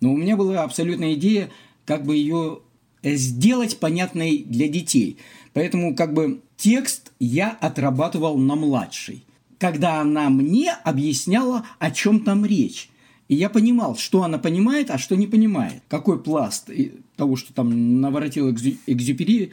Но 0.00 0.12
у 0.12 0.16
меня 0.16 0.36
была 0.36 0.62
абсолютная 0.62 1.12
идея, 1.14 1.50
как 1.84 2.06
бы 2.06 2.16
ее 2.16 2.60
сделать 3.02 3.78
понятной 3.78 4.38
для 4.38 4.68
детей. 4.68 5.18
Поэтому 5.52 5.94
как 5.94 6.14
бы 6.14 6.40
текст 6.56 7.12
я 7.18 7.50
отрабатывал 7.60 8.38
на 8.38 8.54
младшей 8.54 9.24
когда 9.58 10.00
она 10.00 10.30
мне 10.30 10.72
объясняла, 10.84 11.66
о 11.78 11.90
чем 11.90 12.20
там 12.20 12.46
речь. 12.46 12.88
И 13.26 13.34
я 13.34 13.50
понимал, 13.50 13.96
что 13.96 14.22
она 14.22 14.38
понимает, 14.38 14.90
а 14.90 14.96
что 14.96 15.14
не 15.16 15.26
понимает. 15.26 15.82
Какой 15.88 16.22
пласт 16.22 16.70
того, 17.16 17.36
что 17.36 17.52
там 17.52 18.00
наворотил 18.00 18.50
Экзюпери. 18.50 19.52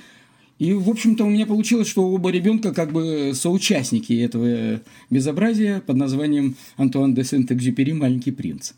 И, 0.57 0.73
в 0.73 0.89
общем-то, 0.89 1.25
у 1.25 1.29
меня 1.29 1.45
получилось, 1.45 1.87
что 1.87 2.07
оба 2.07 2.29
ребенка 2.29 2.73
как 2.73 2.93
бы 2.93 3.33
соучастники 3.33 4.13
этого 4.13 4.81
безобразия 5.09 5.81
под 5.81 5.97
названием 5.97 6.55
Антуан 6.77 7.13
де 7.13 7.23
Сент-Экзюпери 7.23 7.91
«Маленький 7.91 8.31
принц». 8.31 8.71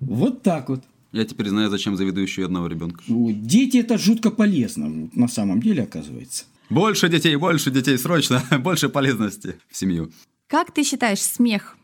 Вот 0.00 0.42
так 0.42 0.68
вот. 0.68 0.82
Я 1.12 1.24
теперь 1.24 1.48
знаю, 1.48 1.70
зачем 1.70 1.96
заведу 1.96 2.20
еще 2.20 2.44
одного 2.44 2.66
ребенка. 2.66 3.02
Дети– 3.06 3.76
это 3.78 3.96
жутко 3.96 4.30
полезно, 4.30 5.08
на 5.14 5.28
самом 5.28 5.62
деле, 5.62 5.84
оказывается. 5.84 6.44
Больше 6.68 7.08
детей, 7.08 7.36
больше 7.36 7.70
детей, 7.70 7.96
срочно, 7.98 8.42
больше 8.60 8.88
полезности 8.88 9.56
в 9.70 9.76
семью. 9.76 10.10
Как 10.46 10.72
ты 10.72 10.84
считаешь, 10.84 11.20
смех, 11.20 11.76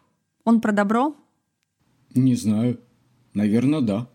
он 0.44 0.60
про 0.60 0.72
добро? 0.72 1.16
Не 2.14 2.34
знаю. 2.34 2.78
Наверное, 3.34 3.80
да. 3.80 4.08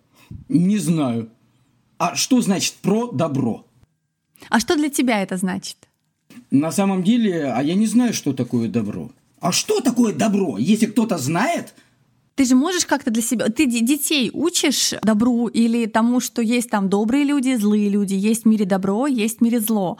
Не 0.50 0.78
знаю. 0.78 1.30
А 1.98 2.16
что 2.16 2.42
значит 2.42 2.74
про 2.82 3.12
добро? 3.12 3.66
А 4.50 4.60
что 4.60 4.76
для 4.76 4.90
тебя 4.90 5.22
это 5.22 5.38
значит? 5.38 5.78
На 6.52 6.72
самом 6.72 7.04
деле, 7.04 7.52
а 7.52 7.62
я 7.62 7.76
не 7.76 7.88
знаю, 7.88 8.14
что 8.14 8.34
такое 8.34 8.68
добро. 8.68 9.12
А 9.40 9.52
что 9.52 9.82
такое 9.82 10.14
добро? 10.14 10.58
Если 10.58 10.86
кто-то 10.86 11.18
знает, 11.18 11.74
ты 12.36 12.46
же 12.46 12.56
можешь 12.56 12.86
как-то 12.86 13.12
для 13.12 13.22
себя... 13.22 13.50
Ты 13.50 13.68
детей 13.68 14.32
учишь 14.34 14.94
добру 15.04 15.48
или 15.48 15.86
тому, 15.86 16.20
что 16.20 16.42
есть 16.42 16.70
там 16.70 16.90
добрые 16.90 17.24
люди, 17.24 17.56
злые 17.56 17.90
люди, 17.90 18.16
есть 18.16 18.44
в 18.44 18.48
мире 18.48 18.66
добро, 18.66 19.06
есть 19.06 19.38
в 19.38 19.42
мире 19.42 19.60
зло. 19.60 19.98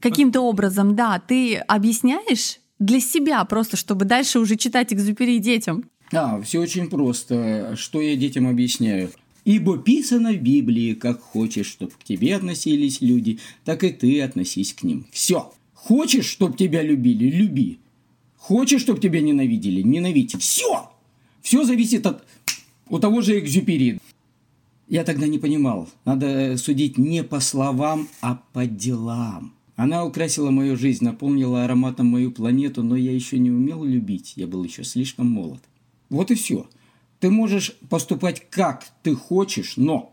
Каким-то 0.00 0.40
образом, 0.42 0.94
да, 0.94 1.18
ты 1.18 1.56
объясняешь 1.56 2.60
для 2.78 3.00
себя 3.00 3.44
просто, 3.44 3.76
чтобы 3.76 4.04
дальше 4.04 4.38
уже 4.38 4.56
читать 4.56 4.92
экзюпери 4.92 5.38
детям? 5.38 5.84
А, 6.12 6.40
все 6.42 6.60
очень 6.60 6.88
просто. 6.88 7.74
Что 7.76 8.00
я 8.00 8.16
детям 8.16 8.46
объясняю? 8.46 9.10
Ибо 9.44 9.78
писано 9.78 10.32
в 10.32 10.40
Библии, 10.40 10.94
как 10.94 11.20
хочешь, 11.20 11.66
чтобы 11.66 11.92
к 11.92 12.04
тебе 12.04 12.36
относились 12.36 13.00
люди, 13.00 13.38
так 13.64 13.82
и 13.82 13.90
ты 13.90 14.20
относись 14.22 14.72
к 14.72 14.82
ним. 14.84 15.06
Все. 15.10 15.52
Хочешь, 15.74 16.26
чтобы 16.26 16.56
тебя 16.56 16.82
любили, 16.82 17.28
люби. 17.28 17.78
Хочешь, 18.36 18.82
чтобы 18.82 19.00
тебя 19.00 19.20
ненавидели, 19.20 19.82
ненавидь. 19.82 20.36
Все. 20.38 20.90
Все 21.40 21.64
зависит 21.64 22.06
от 22.06 22.24
у 22.88 22.98
того 22.98 23.20
же 23.20 23.38
Экзюпери. 23.38 23.98
Я 24.88 25.04
тогда 25.04 25.26
не 25.26 25.38
понимал. 25.38 25.88
Надо 26.04 26.56
судить 26.56 26.98
не 26.98 27.24
по 27.24 27.40
словам, 27.40 28.08
а 28.20 28.42
по 28.52 28.66
делам. 28.66 29.54
Она 29.74 30.04
украсила 30.04 30.50
мою 30.50 30.76
жизнь, 30.76 31.04
наполнила 31.04 31.64
ароматом 31.64 32.06
мою 32.06 32.30
планету, 32.30 32.82
но 32.82 32.94
я 32.94 33.12
еще 33.12 33.38
не 33.38 33.50
умел 33.50 33.82
любить, 33.84 34.34
я 34.36 34.46
был 34.46 34.62
еще 34.62 34.84
слишком 34.84 35.30
молод. 35.30 35.62
Вот 36.10 36.30
и 36.30 36.34
все. 36.34 36.68
Ты 37.22 37.30
можешь 37.30 37.76
поступать 37.88 38.50
как 38.50 38.84
ты 39.04 39.14
хочешь, 39.14 39.76
но 39.76 40.12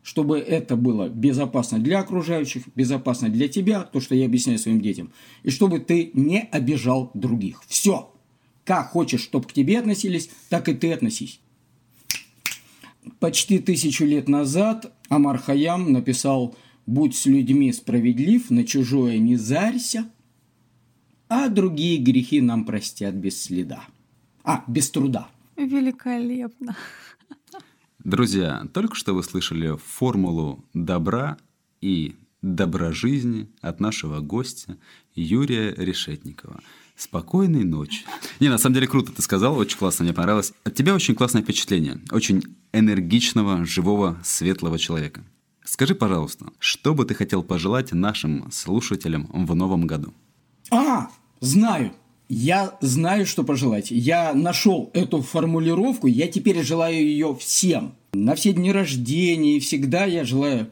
чтобы 0.00 0.38
это 0.38 0.76
было 0.76 1.08
безопасно 1.08 1.80
для 1.80 1.98
окружающих, 1.98 2.68
безопасно 2.76 3.28
для 3.28 3.48
тебя, 3.48 3.82
то, 3.82 3.98
что 3.98 4.14
я 4.14 4.26
объясняю 4.26 4.60
своим 4.60 4.80
детям, 4.80 5.12
и 5.42 5.50
чтобы 5.50 5.80
ты 5.80 6.12
не 6.14 6.42
обижал 6.52 7.10
других. 7.14 7.64
Все. 7.66 8.14
Как 8.64 8.90
хочешь, 8.90 9.22
чтобы 9.22 9.48
к 9.48 9.52
тебе 9.52 9.80
относились, 9.80 10.30
так 10.48 10.68
и 10.68 10.74
ты 10.74 10.92
относись. 10.92 11.40
Почти 13.18 13.58
тысячу 13.58 14.04
лет 14.04 14.28
назад 14.28 14.94
Амар 15.08 15.36
Хаям 15.36 15.90
написал 15.92 16.54
Будь 16.86 17.16
с 17.16 17.26
людьми 17.26 17.72
справедлив, 17.72 18.50
на 18.50 18.62
чужое 18.62 19.18
не 19.18 19.34
зарься, 19.34 20.08
а 21.28 21.48
другие 21.48 21.98
грехи 21.98 22.40
нам 22.40 22.64
простят 22.64 23.16
без 23.16 23.42
следа. 23.42 23.82
А, 24.44 24.62
без 24.68 24.92
труда. 24.92 25.28
Великолепно. 25.66 26.74
Друзья, 28.02 28.66
только 28.72 28.94
что 28.94 29.14
вы 29.14 29.22
слышали 29.22 29.76
формулу 29.76 30.64
добра 30.72 31.36
и 31.82 32.16
доброжизни 32.40 33.50
от 33.60 33.78
нашего 33.78 34.20
гостя 34.20 34.78
Юрия 35.14 35.74
Решетникова. 35.74 36.60
Спокойной 36.96 37.64
ночи. 37.64 38.04
Не, 38.40 38.48
на 38.48 38.56
самом 38.56 38.74
деле 38.74 38.86
круто 38.86 39.12
ты 39.12 39.20
сказал, 39.20 39.56
очень 39.56 39.76
классно, 39.76 40.04
мне 40.04 40.14
понравилось. 40.14 40.54
От 40.64 40.74
тебя 40.74 40.94
очень 40.94 41.14
классное 41.14 41.42
впечатление. 41.42 42.00
Очень 42.10 42.42
энергичного, 42.72 43.64
живого, 43.66 44.18
светлого 44.24 44.78
человека. 44.78 45.22
Скажи, 45.64 45.94
пожалуйста, 45.94 46.46
что 46.58 46.94
бы 46.94 47.04
ты 47.04 47.14
хотел 47.14 47.42
пожелать 47.42 47.92
нашим 47.92 48.50
слушателям 48.50 49.26
в 49.32 49.54
новом 49.54 49.86
году? 49.86 50.14
А, 50.70 51.10
знаю. 51.40 51.92
Я 52.32 52.78
знаю, 52.80 53.26
что 53.26 53.42
пожелать. 53.42 53.90
Я 53.90 54.34
нашел 54.34 54.88
эту 54.94 55.20
формулировку, 55.20 56.06
я 56.06 56.28
теперь 56.28 56.62
желаю 56.62 56.94
ее 56.94 57.34
всем. 57.34 57.96
На 58.12 58.36
все 58.36 58.52
дни 58.52 58.70
рождения 58.70 59.56
и 59.56 59.60
всегда 59.60 60.04
я 60.04 60.24
желаю 60.24 60.70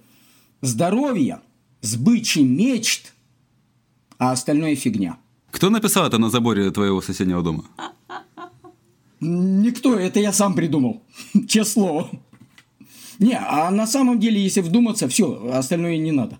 здоровья, 0.62 1.42
сбычи 1.80 2.38
мечт, 2.38 3.12
а 4.18 4.30
остальное 4.30 4.76
фигня. 4.76 5.18
Кто 5.50 5.68
написал 5.68 6.06
это 6.06 6.18
на 6.18 6.30
заборе 6.30 6.70
твоего 6.70 7.00
соседнего 7.00 7.42
дома? 7.42 7.64
Никто, 9.18 9.96
это 9.96 10.20
я 10.20 10.32
сам 10.32 10.54
придумал. 10.54 11.02
Честное 11.48 11.64
слово. 11.64 12.10
Не, 13.18 13.36
а 13.36 13.72
на 13.72 13.88
самом 13.88 14.20
деле, 14.20 14.40
если 14.40 14.60
вдуматься, 14.60 15.08
все, 15.08 15.50
остальное 15.52 15.98
не 15.98 16.12
надо. 16.12 16.38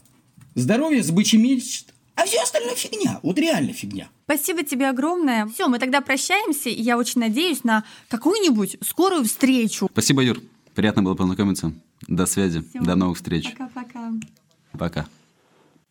Здоровье 0.54 1.02
с 1.02 1.10
бычьим 1.10 1.42
мечт, 1.42 1.92
а 2.18 2.24
все 2.24 2.42
остальное 2.42 2.74
фигня. 2.74 3.20
Вот 3.22 3.38
реально 3.38 3.72
фигня. 3.72 4.08
Спасибо 4.24 4.64
тебе 4.64 4.88
огромное. 4.88 5.46
Все, 5.46 5.68
мы 5.68 5.78
тогда 5.78 6.00
прощаемся, 6.00 6.68
и 6.68 6.82
я 6.82 6.98
очень 6.98 7.20
надеюсь 7.20 7.62
на 7.62 7.84
какую-нибудь 8.08 8.78
скорую 8.82 9.24
встречу. 9.24 9.88
Спасибо, 9.92 10.22
Юр. 10.22 10.42
Приятно 10.74 11.04
было 11.04 11.14
познакомиться. 11.14 11.72
До 12.08 12.26
связи. 12.26 12.64
Всё. 12.70 12.80
До 12.80 12.96
новых 12.96 13.18
встреч. 13.18 13.52
Пока-пока. 13.52 14.12
Пока. 14.76 15.06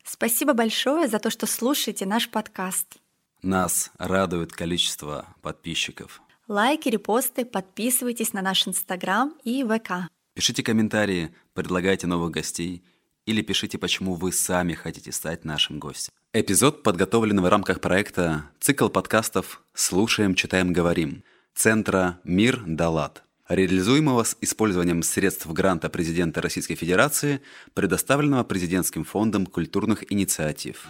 Спасибо 0.04 0.54
большое 0.54 1.08
за 1.08 1.20
то, 1.20 1.30
что 1.30 1.46
слушаете 1.46 2.06
наш 2.06 2.30
подкаст. 2.30 2.98
Нас 3.42 3.92
радует 3.98 4.52
количество 4.52 5.28
подписчиков. 5.42 6.22
Лайки, 6.50 6.90
репосты, 6.90 7.46
подписывайтесь 7.46 8.34
на 8.34 8.42
наш 8.42 8.68
Инстаграм 8.68 9.34
и 9.46 9.64
ВК. 9.64 10.10
Пишите 10.34 10.62
комментарии, 10.62 11.34
предлагайте 11.54 12.06
новых 12.06 12.32
гостей 12.32 12.84
или 13.28 13.42
пишите, 13.42 13.78
почему 13.78 14.16
вы 14.16 14.32
сами 14.32 14.74
хотите 14.74 15.12
стать 15.12 15.46
нашим 15.46 15.78
гостем. 15.78 16.12
Эпизод 16.34 16.82
подготовлен 16.82 17.42
в 17.42 17.48
рамках 17.48 17.82
проекта 17.82 18.46
«Цикл 18.60 18.88
подкастов 18.88 19.62
«Слушаем, 19.74 20.34
читаем, 20.34 20.74
говорим» 20.74 21.24
Центра 21.54 22.20
«Мир 22.24 22.64
Далат», 22.66 23.24
реализуемого 23.50 24.24
с 24.24 24.38
использованием 24.42 25.04
средств 25.04 25.46
гранта 25.48 25.90
президента 25.90 26.42
Российской 26.42 26.76
Федерации, 26.76 27.42
предоставленного 27.74 28.44
Президентским 28.44 29.04
фондом 29.04 29.46
культурных 29.46 30.10
инициатив. 30.12 30.88